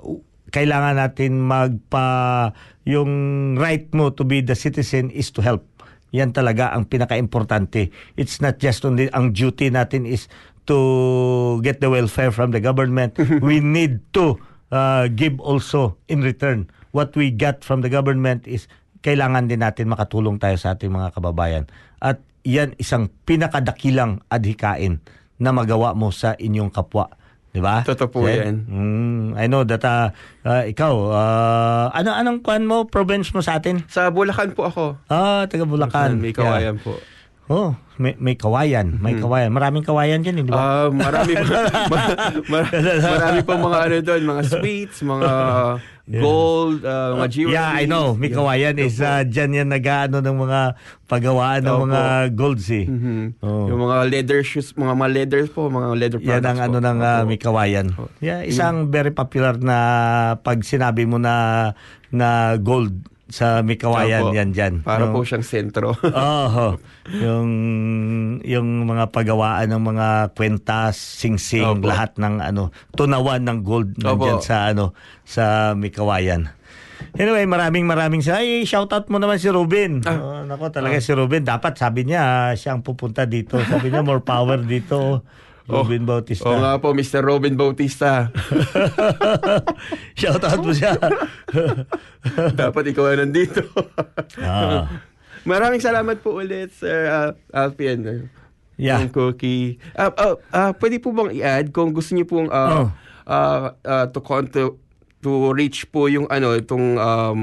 kailangan 0.50 0.98
natin 0.98 1.40
magpa 1.40 2.50
yung 2.84 3.10
right 3.56 3.88
mo 3.94 4.10
to 4.12 4.26
be 4.26 4.42
the 4.44 4.58
citizen 4.58 5.08
is 5.10 5.32
to 5.32 5.40
help. 5.40 5.64
Yan 6.10 6.34
talaga 6.34 6.74
ang 6.74 6.90
pinaka-importante. 6.90 7.94
It's 8.18 8.42
not 8.42 8.58
just 8.58 8.82
only 8.82 9.06
ang 9.14 9.30
duty 9.30 9.70
natin 9.70 10.10
is 10.10 10.26
to 10.66 11.58
get 11.62 11.78
the 11.78 11.90
welfare 11.90 12.34
from 12.34 12.50
the 12.50 12.58
government. 12.58 13.14
we 13.46 13.62
need 13.62 14.02
to 14.18 14.36
uh, 14.74 15.06
give 15.14 15.38
also 15.38 15.96
in 16.10 16.22
return. 16.26 16.66
What 16.90 17.14
we 17.14 17.30
get 17.30 17.62
from 17.62 17.86
the 17.86 17.90
government 17.90 18.50
is 18.50 18.66
kailangan 19.01 19.48
din 19.48 19.61
natin 19.64 19.88
makatulong 19.88 20.36
tayo 20.36 20.57
sa 20.61 20.76
ating 20.76 20.92
mga 20.92 21.12
kababayan. 21.16 21.64
At 22.01 22.20
yan 22.44 22.76
isang 22.80 23.12
pinakadakilang 23.28 24.24
adhikain 24.32 25.01
na 25.40 25.51
magawa 25.53 25.96
mo 25.96 26.12
sa 26.12 26.36
inyong 26.36 26.72
kapwa. 26.72 27.09
Di 27.51 27.59
ba? 27.59 27.82
Totoo 27.82 28.09
po 28.14 28.30
yan. 28.30 28.62
Mm, 28.70 29.26
I 29.34 29.51
know 29.51 29.66
that 29.66 29.82
uh, 29.82 30.14
uh, 30.46 30.62
ikaw, 30.62 30.92
uh, 31.11 31.86
ano 31.90 32.14
anong 32.14 32.46
kwan 32.46 32.62
mo, 32.62 32.86
province 32.86 33.34
mo 33.34 33.42
sa 33.42 33.59
atin? 33.59 33.82
Sa 33.90 34.14
Bulacan 34.14 34.55
po 34.55 34.70
ako. 34.70 35.03
Ah, 35.11 35.51
taga 35.51 35.66
Bulacan. 35.66 36.22
May 36.22 36.30
kawayan 36.30 36.78
po. 36.78 36.94
Oh, 37.51 37.74
may, 37.98 38.14
may 38.16 38.38
kawayan. 38.38 38.96
May 38.96 39.18
kawayan. 39.18 39.51
Maraming 39.51 39.82
kawayan 39.82 40.22
dyan, 40.22 40.38
eh, 40.38 40.44
di 40.46 40.51
ba? 40.51 40.86
Ah, 40.86 40.86
marami 40.86 41.34
po, 41.34 41.51
ma- 41.92 42.14
ma- 42.46 42.70
marami 43.11 43.38
po 43.42 43.53
mga 43.59 43.78
ano 43.82 43.96
doon, 44.01 44.22
mga 44.24 44.42
sweets, 44.46 45.03
mga 45.03 45.30
gold, 46.09 46.86
ah, 46.86 47.18
mga 47.18 47.26
jewelry. 47.28 47.55
yeah, 47.55 47.70
I 47.72 47.84
know. 47.84 48.14
May 48.14 48.30
kawayan 48.30 48.78
is 48.78 48.98
uh, 48.98 49.22
dyan 49.22 49.51
yan 49.53 49.68
nag-ano 49.68 50.18
ng 50.18 50.36
mga 50.38 50.61
paggawaan 51.07 51.61
ng 51.61 51.78
mga 51.84 52.03
golds 52.32 52.70
eh. 52.70 52.86
Mhm. 52.86 53.42
Oh. 53.42 53.66
Yung 53.66 53.82
mga 53.82 53.96
leather 54.09 54.40
shoes, 54.40 54.70
mga 54.72 54.94
mga 54.94 55.11
leather 55.12 55.42
po, 55.46 55.66
mga 55.66 55.86
leather 55.92 56.18
products 56.18 56.30
Yan 56.32 56.44
ang 56.46 56.59
ano 56.61 56.78
po. 56.78 56.86
ng 56.86 56.98
uh, 57.01 57.20
may 57.26 57.34
kawayan. 57.36 57.86
Yeah, 58.18 58.46
isang 58.46 58.88
very 58.88 59.11
popular 59.11 59.55
na 59.55 59.76
pag 60.38 60.62
sinabi 60.62 61.03
mo 61.03 61.18
na 61.18 61.74
na 62.09 62.55
gold 62.57 62.94
sa 63.30 63.62
may 63.62 63.74
kawayan 63.74 64.26
Opo. 64.26 64.34
yan 64.34 64.50
dyan. 64.50 64.74
Para 64.82 65.06
No? 65.06 65.14
po 65.14 65.22
siyang 65.22 65.42
sentro. 65.42 65.94
Oo. 66.10 66.76
yung 67.08 67.48
yung 68.42 68.68
mga 68.84 69.08
paggawaan 69.08 69.66
ng 69.66 69.82
mga 69.84 70.08
kwentas, 70.34 70.98
singsing, 70.98 71.78
Opo. 71.78 71.86
lahat 71.86 72.14
ng 72.16 72.42
ano, 72.42 72.68
tunawan 72.92 73.40
ng 73.40 73.58
gold 73.60 73.94
nandiyan 73.96 74.36
Opo. 74.36 74.44
sa 74.44 74.68
ano 74.68 74.92
sa 75.22 75.44
Mikawayan. 75.72 76.50
Anyway, 77.12 77.42
maraming 77.44 77.88
maraming 77.88 78.20
sa 78.20 78.38
ay 78.38 78.62
shoutout 78.62 79.08
mo 79.08 79.16
naman 79.16 79.38
si 79.38 79.48
Ruben. 79.48 80.04
Oh, 80.04 80.10
Ah. 80.36 80.42
nako 80.44 80.68
talaga 80.68 80.98
si 80.98 81.10
Ruben 81.10 81.40
dapat 81.40 81.74
sabi 81.74 82.04
niya 82.04 82.52
siya 82.52 82.74
ang 82.74 82.82
pupunta 82.82 83.24
dito. 83.24 83.56
Sabi 83.58 83.88
niya 83.88 84.02
more 84.02 84.20
power 84.20 84.60
dito. 84.60 85.24
Ruben 85.70 86.04
Bautista. 86.04 86.44
Oo 86.50 86.58
nga 86.58 86.76
po, 86.76 86.90
Mr. 86.92 87.22
Robin 87.22 87.54
Bautista. 87.54 88.28
shoutout 90.20 90.60
mo 90.60 90.72
siya. 90.74 90.94
Dapat 92.60 92.82
ikaw 92.90 93.14
ang 93.14 93.28
nandito. 93.28 93.64
ah. 94.42 94.86
Maraming 95.48 95.80
salamat 95.80 96.20
po 96.20 96.36
ulit, 96.36 96.74
Sir 96.76 97.08
uh, 97.08 97.30
Alpian. 97.56 98.28
Yeah. 98.76 99.00
Yung 99.04 99.12
cookie. 99.12 99.80
Ah, 99.92 100.12
ah, 100.12 100.36
ah, 100.52 100.70
pwede 100.76 101.00
po 101.00 101.12
bang 101.12 101.32
i-add 101.32 101.72
kung 101.72 101.92
gusto 101.92 102.12
niyo 102.12 102.24
pong 102.28 102.48
Oh. 102.48 102.88
uh, 102.88 102.88
ah, 103.24 103.64
ah, 103.84 104.06
to 104.08 104.20
contact 104.20 104.76
to 105.20 105.52
reach 105.52 105.84
po 105.92 106.08
yung 106.08 106.24
ano 106.32 106.56
itong 106.56 106.96
um 106.96 107.42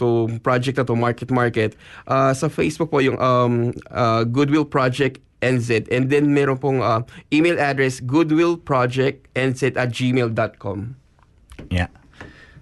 to 0.00 0.32
project 0.40 0.80
na 0.80 0.84
to 0.88 0.96
market 0.96 1.28
market 1.28 1.76
Ah, 2.08 2.32
sa 2.32 2.48
Facebook 2.48 2.88
po 2.88 3.04
yung 3.04 3.20
um 3.20 3.68
ah, 3.92 4.24
Goodwill 4.24 4.64
Project 4.64 5.20
NZ 5.42 5.90
and 5.92 6.10
then 6.10 6.34
meron 6.34 6.58
pong 6.58 6.82
ah, 6.82 7.06
email 7.30 7.58
address 7.58 8.02
goodwillprojectnz 8.02 9.60
at 9.76 9.88
gmail.com 9.94 10.78
Yeah. 11.66 11.90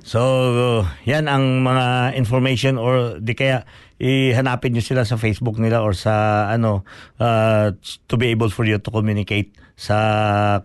So, 0.06 0.86
yan 1.02 1.26
ang 1.26 1.66
mga 1.66 2.14
information 2.14 2.78
or 2.78 3.18
di 3.18 3.34
kaya 3.34 3.66
ihanapin 3.98 4.76
nyo 4.76 4.84
sila 4.84 5.02
sa 5.02 5.18
Facebook 5.18 5.58
nila 5.58 5.82
or 5.82 5.98
sa 5.98 6.46
ano 6.52 6.86
uh, 7.18 7.74
to 8.06 8.14
be 8.14 8.30
able 8.30 8.52
for 8.52 8.62
you 8.62 8.78
to 8.78 8.90
communicate 8.92 9.50
sa 9.76 9.96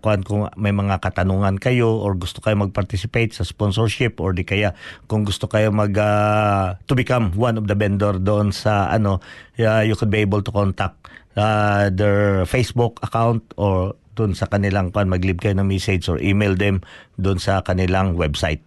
kung, 0.00 0.24
kung 0.24 0.42
may 0.56 0.72
mga 0.72 1.02
katanungan 1.02 1.60
kayo 1.60 2.00
or 2.00 2.16
gusto 2.16 2.40
kayo 2.40 2.56
mag-participate 2.56 3.36
sa 3.36 3.44
sponsorship 3.44 4.22
or 4.22 4.32
di 4.32 4.46
kaya 4.46 4.72
kung 5.04 5.26
gusto 5.26 5.50
kayo 5.50 5.68
mag 5.68 5.92
uh, 5.96 6.78
to 6.88 6.96
become 6.96 7.28
one 7.36 7.60
of 7.60 7.68
the 7.68 7.76
vendor 7.76 8.16
doon 8.16 8.54
sa 8.56 8.88
ano 8.88 9.20
uh, 9.60 9.84
you 9.84 9.98
could 9.98 10.08
be 10.08 10.24
able 10.24 10.40
to 10.40 10.48
contact 10.48 10.96
uh, 11.36 11.88
their 11.92 12.44
Facebook 12.48 13.00
account 13.04 13.42
or 13.56 13.96
doon 14.12 14.36
sa 14.36 14.48
kanilang 14.48 14.92
pan 14.92 15.08
mag-leave 15.08 15.40
kayo 15.40 15.56
ng 15.56 15.68
message 15.68 16.08
or 16.08 16.20
email 16.20 16.52
them 16.52 16.84
doon 17.16 17.40
sa 17.40 17.64
kanilang 17.64 18.12
website. 18.12 18.60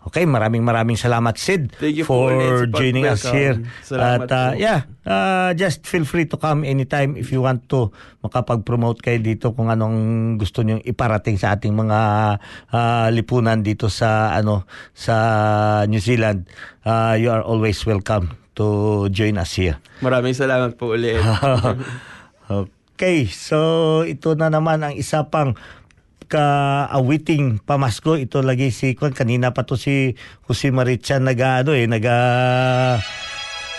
Okay, 0.00 0.24
maraming 0.24 0.64
maraming 0.64 0.96
salamat 0.96 1.36
Sid 1.36 1.76
Thank 1.76 2.00
you 2.00 2.06
for 2.08 2.32
sa 2.32 2.72
joining 2.72 3.04
us 3.04 3.20
here. 3.20 3.60
At 3.60 3.84
Salamat 3.84 4.28
uh, 4.32 4.48
po. 4.56 4.56
yeah, 4.56 4.80
uh, 5.04 5.52
just 5.52 5.84
feel 5.84 6.08
free 6.08 6.24
to 6.24 6.40
come 6.40 6.64
anytime 6.64 7.20
if 7.20 7.28
you 7.28 7.44
want 7.44 7.68
to 7.68 7.92
makapag-promote 8.24 9.04
kayo 9.04 9.20
dito 9.20 9.52
kung 9.52 9.68
anong 9.68 10.40
gusto 10.40 10.64
niyo 10.64 10.80
iparating 10.80 11.36
sa 11.36 11.52
ating 11.52 11.76
mga 11.76 12.00
uh, 12.72 13.06
lipunan 13.12 13.60
dito 13.60 13.92
sa 13.92 14.32
ano 14.32 14.64
sa 14.96 15.84
New 15.84 16.00
Zealand. 16.00 16.48
Uh, 16.80 17.20
you 17.20 17.28
are 17.28 17.44
always 17.44 17.84
welcome 17.84 18.39
to 18.60 19.08
join 19.08 19.40
us 19.40 19.56
here. 19.56 19.80
Maraming 20.04 20.36
salamat 20.36 20.76
po 20.76 20.92
ulit. 20.92 21.16
Okay, 23.00 23.24
so 23.32 24.02
ito 24.04 24.36
na 24.36 24.52
naman 24.52 24.84
ang 24.84 24.92
isa 24.92 25.24
pang 25.32 25.56
ka-awiting 26.28 27.64
pamasko. 27.64 28.20
Ito 28.20 28.44
lagi 28.44 28.68
si 28.68 28.92
Kwan. 28.92 29.16
Kanina 29.16 29.56
pa 29.56 29.64
to 29.64 29.80
si 29.80 30.12
Jose 30.44 30.68
Marichan 30.68 31.24
naga 31.24 31.64
ano 31.64 31.72
eh, 31.72 31.88
naga 31.88 32.16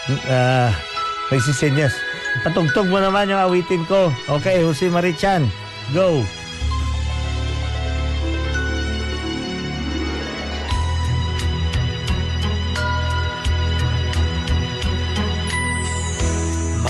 uh, 0.10 0.70
nagsisenyas. 1.30 1.94
Patugtog 2.42 2.90
mo 2.90 2.98
naman 2.98 3.30
yung 3.30 3.46
awitin 3.46 3.86
ko. 3.86 4.10
Okay, 4.26 4.66
Jose 4.66 4.90
Marichan. 4.90 5.46
Go. 5.94 6.26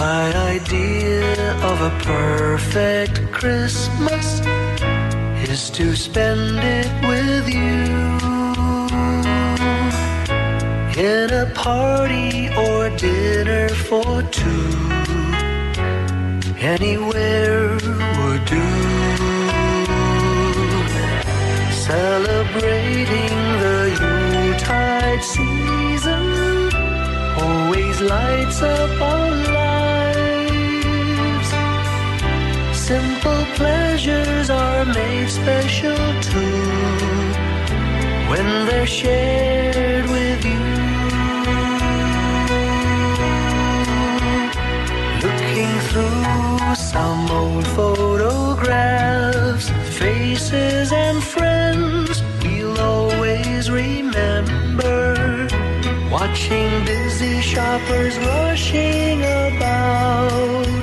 My 0.01 0.33
idea 0.55 1.53
of 1.69 1.79
a 1.79 1.91
perfect 2.01 3.31
Christmas 3.31 4.41
is 5.47 5.69
to 5.77 5.95
spend 5.95 6.57
it 6.57 6.91
with 7.09 7.45
you 7.47 7.83
in 10.99 11.29
a 11.43 11.47
party 11.53 12.49
or 12.65 12.89
dinner 12.97 13.69
for 13.69 14.23
two. 14.39 14.73
Anywhere 16.57 17.69
would 18.17 18.43
do. 18.57 18.69
Celebrating 21.89 23.35
the 23.63 23.79
Yuletide 24.01 25.23
season 25.35 26.25
always 27.45 28.01
lights 28.01 28.63
up 28.63 29.01
our 29.01 29.29
lives. 29.29 29.70
Simple 32.91 33.45
pleasures 33.55 34.49
are 34.49 34.83
made 34.83 35.29
special 35.29 35.95
too 36.19 36.65
when 38.29 38.47
they're 38.67 38.85
shared 38.85 40.09
with 40.09 40.43
you. 40.43 40.65
Looking 45.23 45.73
through 45.87 46.75
some 46.75 47.31
old 47.31 47.65
photographs, 47.77 49.69
faces 49.97 50.91
and 50.91 51.23
friends 51.23 52.21
we'll 52.43 52.77
always 52.77 53.71
remember. 53.71 55.47
Watching 56.11 56.83
busy 56.83 57.39
shoppers 57.39 58.17
rushing 58.17 59.21
about 59.21 60.80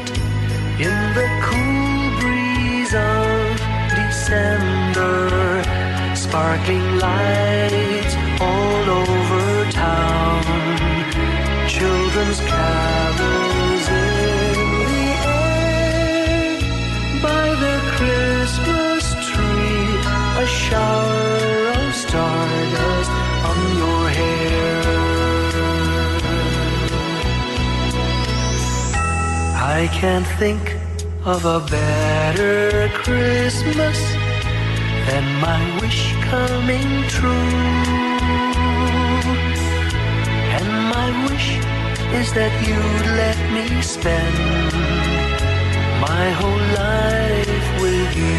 sparkling 6.39 6.99
lights 6.99 8.14
all 8.41 8.84
over 9.03 9.70
town, 9.72 10.45
children's 11.66 12.41
carols 12.53 13.84
in 13.89 14.59
the 14.84 15.09
air, 15.34 16.61
by 17.20 17.47
the 17.64 17.76
Christmas 17.97 19.05
tree, 19.28 19.89
a 20.45 20.47
shower 20.47 21.72
of 21.80 21.93
stardust 22.05 23.12
on 23.51 23.59
your 23.82 24.03
hair. 24.18 24.82
I 29.76 29.89
can't 30.01 30.28
think 30.43 30.76
of 31.24 31.45
a 31.45 31.59
better 31.68 32.89
Christmas 33.03 33.99
than 35.09 35.24
my 35.41 35.80
wish 35.80 36.18
coming 36.31 36.91
true. 37.09 37.49
And 40.57 40.68
my 40.95 41.09
wish 41.26 41.49
is 42.20 42.29
that 42.39 42.53
you'd 42.66 43.07
let 43.22 43.39
me 43.57 43.66
spend 43.83 44.37
my 46.07 46.26
whole 46.39 46.64
life 46.85 47.66
with 47.83 48.11
you. 48.16 48.38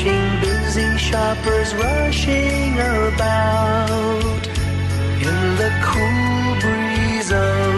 Watching 0.00 0.40
busy 0.40 0.96
shoppers 0.96 1.74
rushing 1.74 2.72
about 2.72 4.46
in 5.28 5.56
the 5.60 5.70
cool 5.84 6.56
breeze 6.58 7.30
of 7.30 7.74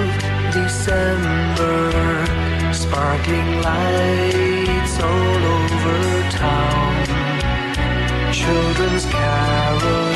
December. 0.53 1.91
Sparkling 2.73 3.61
lights 3.61 5.01
all 5.03 5.43
over 5.57 6.31
town 6.31 7.05
children's 8.33 9.05
carols 9.07 10.12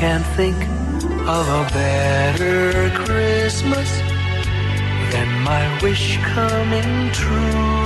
can't 0.00 0.24
think 0.28 0.56
of 1.28 1.46
a 1.46 1.68
better 1.74 2.88
Christmas 3.04 3.90
than 5.12 5.28
my 5.50 5.62
wish 5.82 6.16
coming 6.34 6.92
true. 7.12 7.84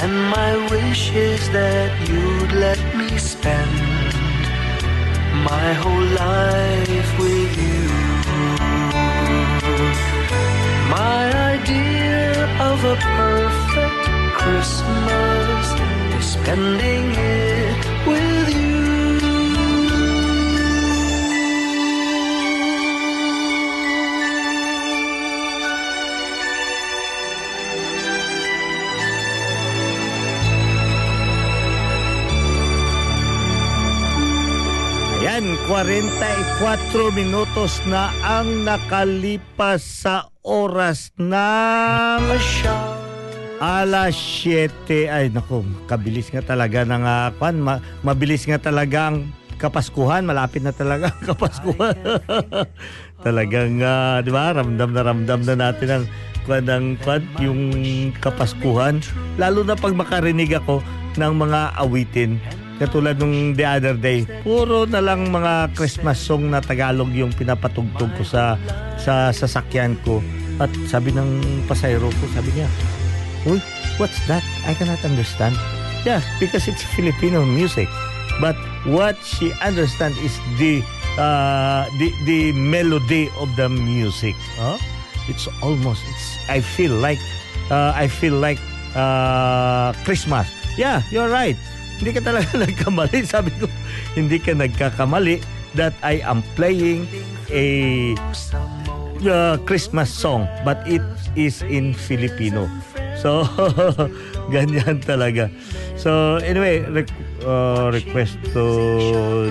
And 0.00 0.12
my 0.36 0.52
wish 0.70 1.12
is 1.12 1.40
that 1.52 1.90
you'd 2.06 2.52
let 2.52 2.80
me 2.94 3.16
spend 3.16 4.12
my 5.50 5.72
whole 5.82 6.08
life 6.26 7.10
with 7.18 7.52
you. 7.64 7.86
My 10.98 11.24
idea 11.56 12.44
of 12.70 12.78
a 12.84 12.96
perfect 13.16 14.04
Christmas 14.40 15.66
is 16.18 16.26
spending 16.36 17.06
it 17.12 17.89
44 35.80 37.08
minutos 37.16 37.80
na 37.88 38.12
ang 38.20 38.68
nakalipas 38.68 39.80
sa 39.80 40.28
oras 40.44 41.08
ng 41.16 42.20
alas 43.56 44.12
7. 44.44 44.68
Ay, 45.08 45.32
naku, 45.32 45.64
kabilis 45.88 46.28
nga 46.28 46.44
talaga 46.44 46.84
ng 46.84 47.00
uh, 47.00 47.32
kwan. 47.40 47.64
Ma- 47.64 47.80
mabilis 48.04 48.44
nga 48.44 48.60
talaga 48.60 49.08
ang 49.08 49.32
Kapaskuhan. 49.56 50.28
Malapit 50.28 50.60
na 50.60 50.76
talaga 50.76 51.16
ang 51.16 51.20
Kapaskuhan. 51.32 51.96
Talagang, 53.24 53.80
ah, 53.80 54.20
di 54.20 54.28
ba, 54.28 54.52
ramdam 54.52 54.92
na 54.92 55.00
ramdam 55.00 55.40
na 55.48 55.56
natin 55.56 55.88
ang 55.88 56.04
kwan 56.44 56.68
ng 56.68 57.00
kwan, 57.00 57.24
yung 57.40 57.60
Kapaskuhan. 58.20 59.00
Lalo 59.40 59.64
na 59.64 59.80
pag 59.80 59.96
makarinig 59.96 60.52
ako 60.60 60.84
ng 61.16 61.32
mga 61.40 61.72
awitin 61.80 62.36
Katulad 62.80 63.20
nung 63.20 63.52
the 63.52 63.66
other 63.68 63.92
day, 63.92 64.24
puro 64.40 64.88
na 64.88 65.04
lang 65.04 65.28
mga 65.28 65.76
Christmas 65.76 66.16
song 66.16 66.48
na 66.48 66.64
Tagalog 66.64 67.12
yung 67.12 67.28
pinapatugtog 67.28 68.08
ko 68.16 68.24
sa 68.24 68.56
sa 68.96 69.28
sasakyan 69.36 70.00
ko. 70.00 70.24
At 70.56 70.72
sabi 70.88 71.12
ng 71.12 71.44
pasayro 71.68 72.08
ko, 72.08 72.24
sabi 72.32 72.56
niya, 72.56 72.68
Uy, 73.44 73.60
what's 74.00 74.16
that? 74.32 74.40
I 74.64 74.72
cannot 74.72 75.04
understand. 75.04 75.60
Yeah, 76.08 76.24
because 76.40 76.72
it's 76.72 76.80
Filipino 76.96 77.44
music. 77.44 77.84
But 78.40 78.56
what 78.88 79.20
she 79.20 79.52
understand 79.60 80.16
is 80.24 80.32
the 80.56 80.80
uh, 81.20 81.84
the 82.00 82.08
the 82.24 82.56
melody 82.56 83.28
of 83.36 83.52
the 83.60 83.68
music. 83.68 84.32
Huh? 84.56 84.80
It's 85.28 85.52
almost 85.60 86.00
it's 86.08 86.40
I 86.48 86.64
feel 86.64 86.96
like 86.96 87.20
uh, 87.68 87.92
I 87.92 88.08
feel 88.08 88.40
like 88.40 88.56
uh, 88.96 89.92
Christmas. 90.08 90.48
Yeah, 90.80 91.04
you're 91.12 91.28
right. 91.28 91.60
Hindi 92.00 92.10
ka 92.16 92.20
talaga 92.24 92.48
nagkamali. 92.64 93.18
Sabi 93.28 93.52
ko, 93.60 93.68
hindi 94.16 94.40
ka 94.40 94.56
nagkakamali 94.56 95.44
that 95.76 95.94
I 96.02 96.24
am 96.24 96.42
playing 96.58 97.06
a 97.52 97.66
uh, 99.22 99.54
Christmas 99.68 100.10
song 100.10 100.48
but 100.64 100.80
it 100.88 101.04
is 101.36 101.62
in 101.62 101.92
Filipino. 101.92 102.66
So, 103.20 103.44
ganyan 104.54 105.04
talaga. 105.04 105.52
So, 106.00 106.40
anyway, 106.40 106.80
re- 106.88 107.20
uh, 107.44 107.92
request 107.92 108.40
to 108.56 108.64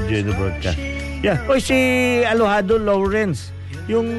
the 0.10 0.34
broadcast. 0.34 0.82
Yeah. 1.22 1.46
Oy, 1.46 1.62
si 1.62 1.78
Alohado 2.26 2.82
Lawrence, 2.82 3.54
yung 3.86 4.10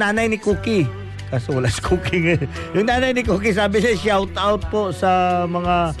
nanay 0.00 0.32
ni 0.32 0.38
Cookie. 0.40 0.88
Kaso 1.28 1.60
wala 1.60 1.68
si 1.68 1.84
Cookie 1.84 2.24
ngayon. 2.24 2.48
Yung 2.72 2.86
nanay 2.88 3.12
ni 3.12 3.22
Cookie, 3.22 3.52
sabi 3.52 3.84
niya, 3.84 3.92
shout 4.00 4.32
out 4.40 4.64
po 4.72 4.88
sa 4.88 5.44
mga 5.44 5.92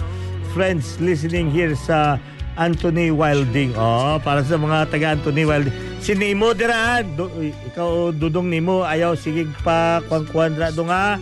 friends 0.50 0.98
listening 0.98 1.50
here 1.50 1.72
sa 1.78 2.18
Anthony 2.58 3.14
Wilding. 3.14 3.72
Oh, 3.78 4.18
para 4.20 4.42
sa 4.42 4.58
mga 4.58 4.90
taga 4.90 5.14
Anthony 5.14 5.46
Wilding. 5.46 5.74
Si 6.02 6.12
Nemo 6.16 6.52
dira, 6.52 7.00
do, 7.04 7.30
ikaw 7.70 8.10
dudong 8.10 8.50
Nemo, 8.50 8.82
ayaw 8.82 9.14
sigig 9.14 9.48
pa 9.62 10.02
kuan-kuan 10.10 10.56
ra 10.58 10.72
do 10.74 10.84
nga. 10.88 11.20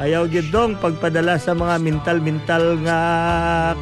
Ayaw 0.00 0.26
gyud 0.26 0.48
dong 0.50 0.74
pagpadala 0.80 1.36
sa 1.36 1.52
mga 1.52 1.78
mental-mental 1.78 2.80
nga 2.82 2.98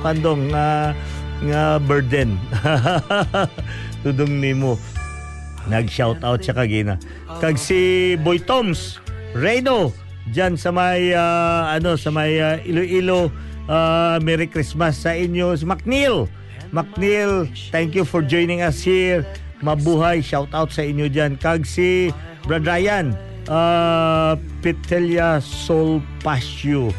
kandong 0.05 0.51
nga 0.53 0.93
nga 1.41 1.63
burden. 1.81 2.37
dudong 4.05 4.43
Nemo. 4.43 4.77
Nag-shout 5.71 6.21
out 6.27 6.41
siya 6.43 6.57
kagina. 6.57 7.01
Kag 7.39 7.57
si 7.57 8.13
Boy 8.21 8.43
Toms, 8.43 8.99
Reno, 9.37 9.95
diyan 10.29 10.59
sa 10.59 10.75
may 10.75 11.15
ah, 11.15 11.71
ano 11.73 11.95
sa 11.95 12.11
may 12.11 12.41
ah, 12.43 12.59
Iloilo. 12.61 13.31
Ah, 13.71 14.19
Merry 14.19 14.51
Christmas 14.51 14.99
sa 14.99 15.15
inyo. 15.15 15.55
McNeil. 15.63 16.27
McNeil, 16.75 17.47
thank 17.71 17.95
you 17.95 18.03
for 18.03 18.19
joining 18.19 18.67
us 18.67 18.83
here. 18.83 19.23
Mabuhay, 19.63 20.19
shout 20.19 20.51
out 20.51 20.75
sa 20.75 20.83
inyo 20.83 21.07
diyan. 21.07 21.39
Kag 21.39 21.63
si 21.63 22.11
Brad 22.47 22.67
Ryan, 22.67 23.15
uh, 23.47 24.35
Petelia 24.59 25.39
Sol 25.39 26.03
Pasio. 26.23 26.91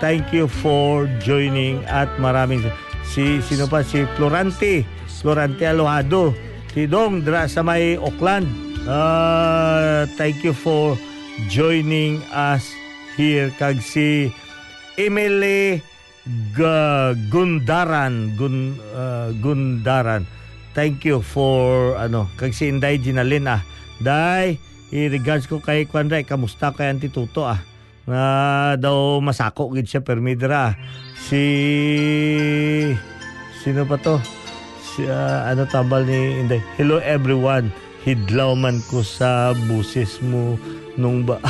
Thank 0.00 0.32
you 0.36 0.48
for 0.48 1.08
joining 1.20 1.80
at 1.88 2.08
maraming 2.20 2.64
si 3.04 3.40
sino 3.44 3.64
pa 3.68 3.80
si 3.80 4.04
Florante, 4.16 4.84
Florante 5.08 5.64
Alohado. 5.64 6.36
Si 6.76 6.84
Dong 6.84 7.24
dra 7.24 7.48
sa 7.48 7.64
may 7.64 7.96
Auckland. 7.96 8.44
Uh, 8.84 10.04
thank 10.20 10.44
you 10.44 10.52
for 10.52 10.96
joining 11.48 12.20
us 12.32 12.68
here 13.16 13.48
kag 13.56 13.80
si 13.80 14.32
Emily 14.96 15.80
G- 16.26 17.14
Gundaran 17.30 18.34
Gun, 18.34 18.74
uh, 18.90 19.30
Gundaran. 19.38 20.26
Thank 20.74 21.06
you 21.08 21.22
for 21.22 21.94
ano 21.96 22.28
kag 22.36 22.52
si 22.52 22.68
Inday 22.68 22.98
Ginalin 22.98 23.48
ah. 23.48 23.62
Day 23.96 24.60
i-regards 24.92 25.48
ko 25.48 25.58
kay 25.58 25.88
Kwanday 25.88 26.22
kamusta 26.22 26.74
kay 26.74 26.92
Auntie 26.92 27.08
Tuto 27.08 27.46
ah? 27.46 27.60
Na 28.06 28.20
daw 28.76 29.18
masako 29.18 29.72
gid 29.72 29.88
siya 29.88 30.04
permidra 30.04 30.76
si 31.16 31.42
sino 33.62 33.82
pa 33.88 33.96
to? 33.96 34.20
Si 34.82 35.06
ah, 35.08 35.48
ano 35.48 35.64
tambal 35.64 36.04
ni 36.04 36.40
Inday? 36.42 36.60
Hello 36.76 37.00
everyone. 37.00 37.72
Hidlaw 38.06 38.54
man 38.54 38.78
ko 38.86 39.02
sa 39.02 39.50
buses 39.66 40.22
mo 40.22 40.54
nung 40.94 41.26
ba 41.26 41.42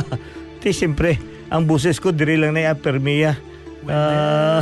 ti 0.60 0.74
siyempre 0.74 1.29
ang 1.50 1.66
buses 1.66 1.98
ko 1.98 2.14
diri 2.14 2.38
lang 2.38 2.54
na 2.54 2.72
permiya 2.78 3.50
Ah, 3.88 4.60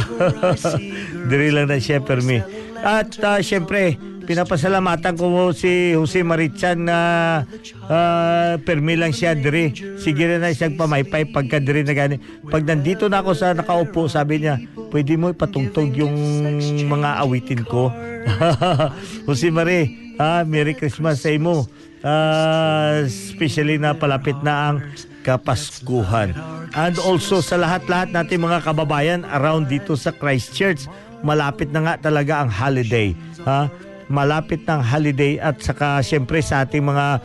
diri 1.31 1.51
lang 1.51 1.67
na 1.67 1.83
siya 1.83 1.99
permi. 1.99 2.39
At 2.79 3.19
uh, 3.19 3.43
syempre, 3.43 3.99
pinapasalamatan 4.31 5.19
ko 5.19 5.51
si 5.51 5.99
Jose 5.99 6.23
Marichan 6.23 6.87
na 6.87 6.99
ah, 7.91 8.55
permi 8.63 8.95
lang 8.95 9.11
siya 9.11 9.35
diri. 9.35 9.75
Sige 9.99 10.31
na 10.31 10.39
na 10.39 10.55
siyang 10.55 10.79
pamaypay 10.79 11.35
pagka 11.35 11.59
diri 11.59 11.83
na 11.83 11.99
gani. 11.99 12.23
Pag 12.47 12.63
nandito 12.63 13.11
na 13.11 13.19
ako 13.19 13.35
sa 13.35 13.51
nakaupo, 13.59 14.07
sabi 14.07 14.47
niya, 14.47 14.63
pwede 14.95 15.19
mo 15.19 15.35
ipatugtog 15.35 15.91
yung 15.99 16.15
mga 16.87 17.19
awitin 17.19 17.67
ko. 17.67 17.91
Jose 19.27 19.51
Marie, 19.51 20.15
ah, 20.23 20.47
Merry 20.47 20.79
Christmas 20.79 21.27
sa 21.27 21.35
imo. 21.35 21.67
Ah, 22.07 23.03
especially 23.03 23.83
na 23.83 23.99
palapit 23.99 24.39
na 24.47 24.71
ang 24.71 24.77
Kapaskuhan. 25.29 26.33
And 26.73 26.97
also 27.05 27.45
sa 27.45 27.61
lahat-lahat 27.61 28.17
natin 28.17 28.41
mga 28.41 28.65
kababayan 28.65 29.29
around 29.29 29.69
dito 29.69 29.93
sa 29.93 30.09
Christchurch, 30.09 30.89
malapit 31.21 31.69
na 31.69 31.85
nga 31.85 31.95
talaga 32.01 32.41
ang 32.41 32.49
holiday. 32.49 33.13
Ha? 33.45 33.69
Malapit 34.09 34.65
ng 34.65 34.81
holiday 34.81 35.37
at 35.37 35.61
saka 35.61 36.01
syempre 36.01 36.41
sa 36.41 36.65
ating 36.65 36.81
mga 36.81 37.21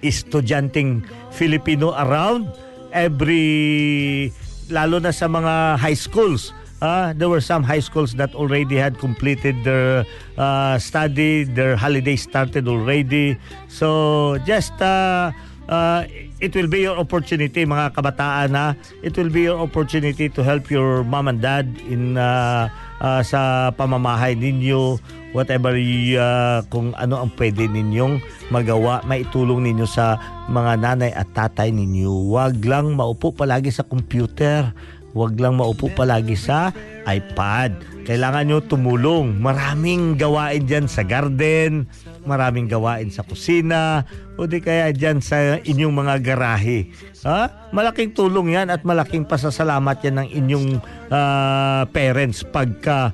estudyanteng 0.00 1.04
Filipino 1.28 1.92
around 1.92 2.48
every 2.96 4.32
lalo 4.72 4.96
na 4.96 5.12
sa 5.12 5.28
mga 5.28 5.76
high 5.76 5.98
schools 5.98 6.56
Ah, 6.80 7.12
there 7.12 7.28
were 7.28 7.44
some 7.44 7.60
high 7.60 7.84
schools 7.84 8.16
that 8.16 8.32
already 8.32 8.80
had 8.80 8.96
completed 8.96 9.52
their 9.68 10.08
uh, 10.40 10.80
study, 10.80 11.44
their 11.44 11.76
holiday 11.76 12.16
started 12.16 12.64
already. 12.64 13.36
So 13.68 14.40
just 14.48 14.72
uh, 14.80 15.28
uh, 15.70 16.04
it 16.42 16.50
will 16.52 16.66
be 16.66 16.82
your 16.84 16.98
opportunity 16.98 17.62
mga 17.62 17.94
kabataan 17.94 18.52
na 18.52 18.64
it 19.06 19.14
will 19.14 19.30
be 19.30 19.46
your 19.46 19.56
opportunity 19.62 20.26
to 20.26 20.42
help 20.42 20.68
your 20.68 21.06
mom 21.06 21.30
and 21.30 21.40
dad 21.40 21.70
in 21.86 22.18
uh, 22.18 22.66
uh, 22.98 23.22
sa 23.22 23.70
pamamahay 23.78 24.34
ninyo 24.34 24.98
whatever 25.30 25.78
uh, 25.78 26.58
kung 26.68 26.90
ano 26.98 27.22
ang 27.22 27.30
pwede 27.38 27.70
ninyong 27.70 28.18
magawa 28.50 29.00
maitulong 29.06 29.62
ninyo 29.70 29.86
sa 29.86 30.18
mga 30.50 30.72
nanay 30.82 31.12
at 31.14 31.30
tatay 31.30 31.70
ninyo. 31.70 32.34
Wag 32.34 32.58
lang 32.66 32.98
maupo 32.98 33.30
palagi 33.30 33.70
sa 33.70 33.86
computer. 33.86 34.74
Wag 35.14 35.38
lang 35.38 35.58
maupo 35.58 35.90
palagi 35.90 36.34
sa 36.34 36.74
iPad. 37.06 37.78
Kailangan 38.06 38.46
nyo 38.46 38.58
tumulong. 38.62 39.38
Maraming 39.38 40.18
gawain 40.18 40.66
dyan 40.66 40.90
sa 40.90 41.06
garden 41.06 41.86
maraming 42.24 42.68
gawain 42.68 43.08
sa 43.08 43.24
kusina 43.24 44.04
o 44.36 44.44
di 44.44 44.60
kaya 44.60 44.92
dyan 44.92 45.20
sa 45.20 45.60
inyong 45.60 45.94
mga 45.94 46.14
garahe. 46.24 46.88
Ha? 47.24 47.70
Malaking 47.72 48.12
tulong 48.12 48.56
yan 48.56 48.68
at 48.68 48.84
malaking 48.84 49.24
pasasalamat 49.24 50.00
yan 50.04 50.16
ng 50.24 50.28
inyong 50.28 50.68
ah, 51.12 51.84
parents 51.90 52.44
pagka 52.44 53.12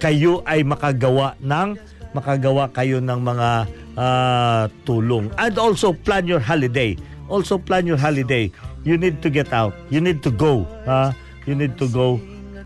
kayo 0.00 0.40
ay 0.48 0.64
makagawa 0.64 1.36
ng 1.42 1.76
makagawa 2.10 2.66
kayo 2.74 2.98
ng 2.98 3.20
mga 3.20 3.50
ah, 3.94 4.64
tulong. 4.86 5.30
And 5.38 5.54
also 5.58 5.94
plan 5.94 6.26
your 6.26 6.42
holiday. 6.42 6.98
Also 7.30 7.58
plan 7.58 7.86
your 7.86 7.98
holiday. 7.98 8.50
You 8.82 8.96
need 8.96 9.22
to 9.22 9.28
get 9.28 9.52
out. 9.52 9.76
You 9.92 10.00
need 10.00 10.24
to 10.26 10.32
go. 10.32 10.66
Ha? 10.88 11.14
You 11.44 11.54
need 11.54 11.76
to 11.78 11.86
go 11.86 12.18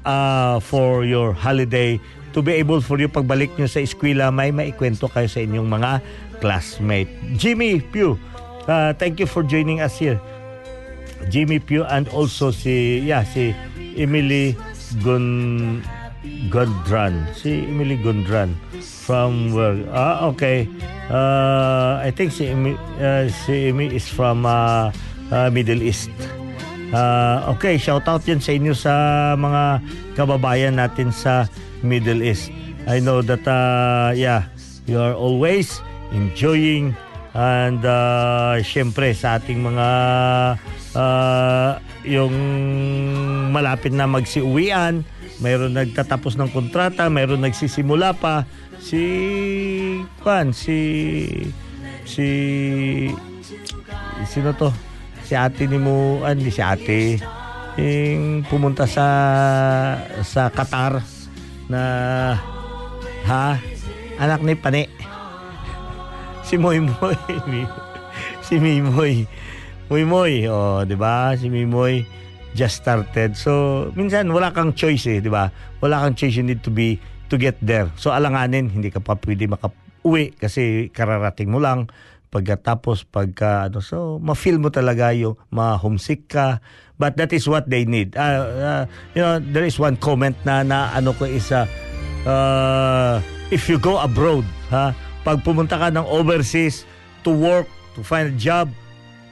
uh, 0.05 0.61
for 0.61 1.05
your 1.05 1.33
holiday 1.33 1.99
to 2.35 2.43
be 2.43 2.59
able 2.59 2.83
for 2.83 2.99
you 2.99 3.07
pagbalik 3.07 3.55
nyo 3.55 3.71
sa 3.71 3.81
eskwela 3.81 4.29
may 4.35 4.51
maikwento 4.51 5.07
kayo 5.07 5.31
sa 5.31 5.41
inyong 5.41 5.71
mga 5.71 6.03
classmate. 6.43 7.09
Jimmy 7.39 7.79
Pugh, 7.79 8.19
uh, 8.67 8.91
thank 8.99 9.23
you 9.23 9.27
for 9.31 9.47
joining 9.47 9.79
us 9.81 9.95
here. 9.97 10.19
Jimmy 11.31 11.63
Pugh 11.63 11.87
and 11.89 12.11
also 12.13 12.51
si 12.51 13.01
yeah 13.01 13.25
si 13.25 13.55
Emily 13.97 14.53
Gun 15.01 15.81
Gondran. 16.51 17.31
Si 17.33 17.65
Emily 17.65 17.97
Gondran 18.03 18.57
from 19.05 19.53
where? 19.53 19.79
Ah, 19.93 20.27
okay. 20.29 20.67
Uh, 21.13 22.01
I 22.01 22.09
think 22.11 22.33
si 22.33 22.49
Emi, 22.49 22.73
uh, 22.97 23.29
si 23.45 23.69
Emi 23.69 23.93
is 23.93 24.09
from 24.09 24.49
uh, 24.49 24.89
uh, 25.29 25.49
Middle 25.53 25.85
East. 25.85 26.09
Uh, 26.95 27.53
okay, 27.53 27.77
shout 27.77 28.07
out 28.09 28.25
yan 28.25 28.41
sa 28.41 28.53
inyo 28.57 28.73
sa 28.73 28.93
mga 29.37 29.83
kababayan 30.17 30.79
natin 30.81 31.13
sa 31.13 31.45
Middle 31.85 32.25
East. 32.25 32.49
I 32.89 32.99
know 32.99 33.21
that 33.21 33.45
uh, 33.45 34.17
yeah, 34.17 34.49
you 34.89 34.97
are 34.97 35.13
always 35.13 35.85
enjoying 36.11 36.97
and 37.35 37.83
uh, 37.85 38.57
syempre 38.63 39.13
sa 39.13 39.37
ating 39.37 39.61
mga 39.61 39.89
uh, 40.95 41.71
yung 42.07 42.35
malapit 43.51 43.91
na 43.91 44.07
magsiuwian, 44.07 45.03
mayroon 45.43 45.75
nagtatapos 45.75 46.39
ng 46.39 46.51
kontrata, 46.55 47.11
mayroon 47.11 47.43
nagsisimula 47.43 48.15
pa 48.17 48.47
si 48.79 49.03
Kwan, 50.23 50.55
si 50.55 50.79
si 52.07 52.29
sino 54.29 54.53
to? 54.55 54.71
Si 55.25 55.33
ate 55.33 55.65
ni 55.65 55.81
mo, 55.81 56.21
ah, 56.21 56.37
hindi 56.37 56.53
si 56.53 56.61
ate 56.61 57.19
yung 57.75 58.47
pumunta 58.47 58.87
sa 58.87 59.07
sa 60.23 60.53
Qatar 60.53 61.14
na 61.69 61.83
ha 63.25 63.57
anak 64.21 64.41
ni 64.45 64.55
Pane 64.55 65.05
si 66.45 66.61
Moy 66.61 66.79
Moy. 66.85 67.17
si 68.47 68.61
Mimoy. 68.61 69.25
Moy 69.89 70.05
Moy, 70.05 70.33
oh, 70.47 70.85
'di 70.85 70.97
ba? 70.97 71.33
Si 71.35 71.49
Mimoy 71.49 72.05
just 72.55 72.85
started. 72.85 73.35
So, 73.35 73.89
minsan 73.99 74.31
wala 74.31 74.53
kang 74.53 74.77
choice 74.77 75.09
eh, 75.11 75.19
'di 75.19 75.33
ba? 75.33 75.51
Wala 75.81 76.05
kang 76.05 76.15
choice, 76.15 76.37
you 76.39 76.47
need 76.47 76.63
to 76.63 76.71
be 76.71 77.01
to 77.33 77.41
get 77.41 77.57
there. 77.65 77.91
So, 77.97 78.13
alanganin, 78.13 78.71
hindi 78.71 78.93
ka 78.93 79.01
pa 79.01 79.17
pwede 79.19 79.49
makauwi 79.49 80.37
kasi 80.37 80.93
kararating 80.93 81.51
mo 81.51 81.59
lang 81.59 81.89
pagkatapos 82.35 83.07
pagka 83.07 83.71
ano 83.71 83.79
so 83.79 84.19
ma-feel 84.19 84.59
mo 84.59 84.75
talaga 84.75 85.15
yung 85.15 85.39
ma-homesick 85.55 86.27
ka. 86.27 86.59
But 86.99 87.19
that 87.19 87.31
is 87.35 87.47
what 87.47 87.71
they 87.71 87.87
need. 87.87 88.15
Uh, 88.19 88.43
uh, 88.59 88.85
you 89.15 89.23
know 89.23 89.39
there 89.39 89.63
is 89.63 89.79
one 89.79 89.95
comment 89.95 90.35
na 90.43 90.67
na 90.67 90.91
ano 90.91 91.15
ko 91.15 91.31
is 91.31 91.55
uh, 91.55 91.71
uh, 92.27 93.23
if 93.55 93.71
you 93.71 93.79
go 93.79 94.03
abroad 94.03 94.43
ha 94.75 94.91
pag 95.23 95.47
pumunta 95.47 95.79
ka 95.79 95.95
ng 95.95 96.07
overseas 96.11 96.83
to 97.23 97.31
work 97.31 97.71
to 97.95 98.03
find 98.03 98.35
a 98.35 98.37
job 98.39 98.71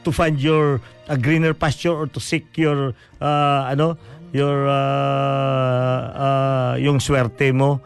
to 0.07 0.15
find 0.15 0.39
your 0.39 0.79
a 1.11 1.19
greener 1.19 1.55
pasture 1.55 1.95
or 1.95 2.07
to 2.07 2.23
seek 2.23 2.47
your 2.55 2.95
uh, 3.19 3.67
ano 3.67 3.99
your 4.31 4.71
uh, 4.71 6.03
uh, 6.15 6.73
yung 6.79 7.03
swerte 7.03 7.51
mo 7.51 7.83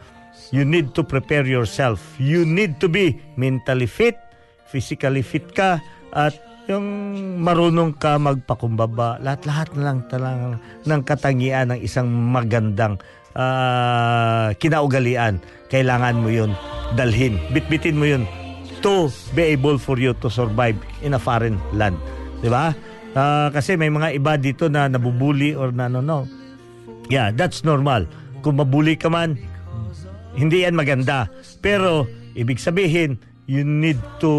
you 0.51 0.63
need 0.63 0.95
to 0.95 1.03
prepare 1.03 1.45
yourself. 1.45 2.15
You 2.19 2.45
need 2.45 2.79
to 2.79 2.87
be 2.87 3.19
mentally 3.35 3.87
fit 3.87 4.15
physically 4.69 5.23
fit 5.23 5.47
ka 5.55 5.79
at 6.11 6.35
yung 6.67 6.83
marunong 7.39 7.95
ka 7.95 8.19
magpakumbaba 8.19 9.23
lahat-lahat 9.23 9.71
na 9.79 9.83
lang 9.87 9.97
talagang 10.11 10.55
ng 10.83 11.01
katangian 11.07 11.71
ng 11.71 11.79
isang 11.79 12.11
magandang 12.11 12.99
uh, 13.39 14.51
kinaugalian. 14.59 15.39
Kailangan 15.71 16.19
mo 16.19 16.27
yun 16.27 16.51
dalhin. 16.99 17.39
Bitbitin 17.55 17.95
mo 17.95 18.07
yun 18.07 18.23
to 18.83 19.07
be 19.31 19.55
able 19.55 19.79
for 19.79 19.95
you 19.95 20.11
to 20.19 20.27
survive 20.27 20.75
in 21.01 21.15
a 21.15 21.19
foreign 21.19 21.55
land. 21.71 21.95
Di 22.43 22.51
ba? 22.51 22.75
Uh, 23.17 23.49
kasi 23.49 23.79
may 23.79 23.89
mga 23.89 24.13
iba 24.13 24.35
dito 24.37 24.69
na 24.69 24.91
nabubuli 24.91 25.55
or 25.55 25.71
na 25.71 25.87
ano 25.87 26.03
no? 26.03 26.19
Yeah 27.07 27.31
that's 27.31 27.63
normal. 27.63 28.05
Kung 28.43 28.59
mabuli 28.59 28.99
ka 28.99 29.07
man 29.07 29.39
hindi 30.35 30.67
yan 30.67 30.75
maganda. 30.75 31.31
Pero 31.63 32.05
ibig 32.35 32.59
sabihin 32.59 33.17
you 33.47 33.63
need 33.63 33.97
to 34.19 34.33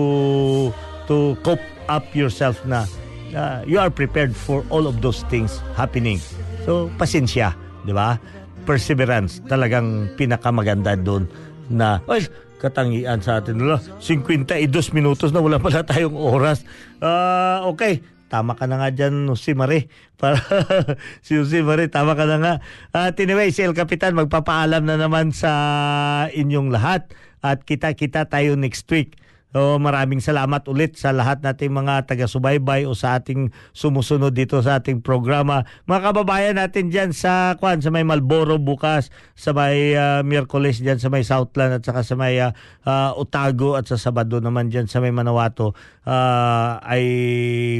to 1.09 1.35
cope 1.41 1.65
up 1.89 2.05
yourself 2.13 2.61
na 2.69 2.85
uh, 3.33 3.65
you 3.65 3.81
are 3.81 3.91
prepared 3.91 4.37
for 4.37 4.63
all 4.69 4.85
of 4.85 5.01
those 5.01 5.25
things 5.33 5.65
happening. 5.75 6.21
So, 6.69 6.93
pasensya, 7.01 7.57
di 7.89 7.97
ba? 7.97 8.21
Perseverance, 8.69 9.41
talagang 9.49 10.13
pinakamaganda 10.21 11.01
doon 11.01 11.25
na, 11.73 12.05
well, 12.05 12.21
katangian 12.61 13.25
sa 13.25 13.41
atin. 13.41 13.57
Wala, 13.65 13.81
52 14.01 14.69
minutos 14.93 15.33
na 15.33 15.41
wala 15.41 15.57
pala 15.57 15.81
tayong 15.89 16.13
oras. 16.13 16.69
Uh, 17.01 17.65
okay, 17.73 18.05
tama 18.29 18.53
ka 18.53 18.69
na 18.69 18.77
nga 18.77 18.93
dyan, 18.93 19.33
si 19.33 19.57
Marie. 19.57 19.89
Para, 20.21 20.37
si 21.25 21.41
si 21.49 21.65
Marie, 21.65 21.89
tama 21.89 22.13
ka 22.13 22.29
na 22.29 22.37
nga. 22.37 22.55
At 22.93 23.17
anyway, 23.17 23.49
si 23.49 23.65
El 23.65 23.73
Capitan 23.73 24.13
magpapaalam 24.13 24.85
na 24.85 25.01
naman 25.01 25.33
sa 25.33 25.51
inyong 26.29 26.69
lahat. 26.69 27.09
At 27.41 27.63
kita-kita 27.63 28.27
tayo 28.27 28.59
next 28.59 28.87
week. 28.91 29.19
So 29.49 29.81
maraming 29.81 30.21
salamat 30.21 30.69
ulit 30.69 31.01
sa 31.01 31.09
lahat 31.09 31.41
nating 31.41 31.73
mga 31.73 32.05
taga-subaybay 32.05 32.85
o 32.85 32.93
sa 32.93 33.17
ating 33.17 33.49
sumusunod 33.73 34.37
dito 34.37 34.61
sa 34.61 34.77
ating 34.77 35.01
programa. 35.01 35.65
Mga 35.89 36.13
kababayan 36.13 36.57
natin 36.61 36.93
diyan 36.93 37.17
sa 37.17 37.57
Kwan 37.57 37.81
sa 37.81 37.89
may 37.89 38.05
Malboro 38.05 38.61
bukas, 38.61 39.09
sa 39.33 39.57
may 39.57 39.97
uh, 39.97 40.21
Miyerkules 40.21 40.85
diyan 40.85 41.01
sa 41.01 41.09
may 41.09 41.25
Southland 41.25 41.81
at 41.81 41.83
saka 41.83 42.05
sa 42.05 42.13
may 42.13 42.37
uh, 42.45 42.53
Otago 43.17 43.81
at 43.81 43.89
sa 43.89 43.97
Sabado 43.97 44.37
naman 44.37 44.69
diyan 44.69 44.85
sa 44.85 45.01
may 45.01 45.17
Manawato. 45.17 45.73
Uh, 46.05 46.77
I 46.85 47.03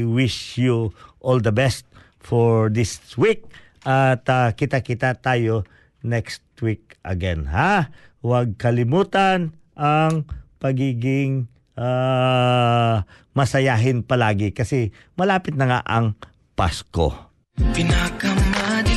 wish 0.09 0.57
you 0.57 0.89
all 1.21 1.37
the 1.37 1.53
best 1.53 1.85
for 2.17 2.73
this 2.73 2.97
week 3.13 3.45
at 3.85 4.25
uh, 4.25 4.57
kita-kita 4.57 5.21
tayo 5.21 5.69
next 6.01 6.41
week 6.65 6.97
again 7.05 7.45
ha. 7.53 7.93
Huwag 8.19 8.59
kalimutan 8.59 9.55
ang 9.79 10.27
pagiging 10.59 11.47
uh, 11.79 12.99
masayahin 13.31 14.03
palagi 14.03 14.51
kasi 14.51 14.91
malapit 15.15 15.55
na 15.55 15.65
nga 15.71 15.79
ang 15.87 16.19
Pasko. 16.51 17.31
Pinakamadilim 17.71 18.88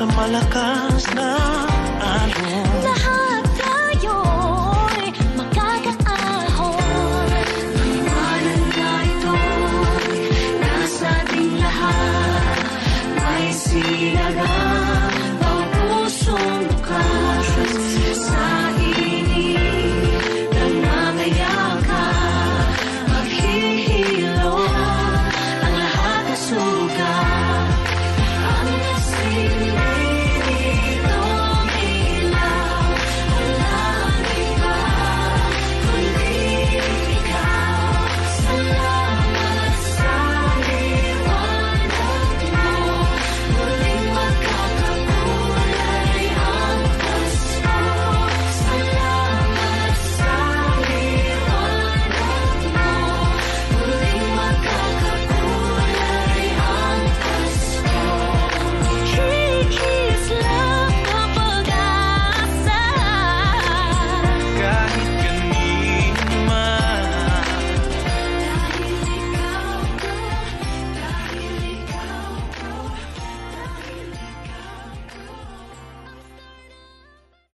higpitan 0.00 0.08
Dumaan 0.08 0.32
man 0.32 0.40
Sa 0.50 0.96
malakas 0.96 1.04
na 1.12 1.39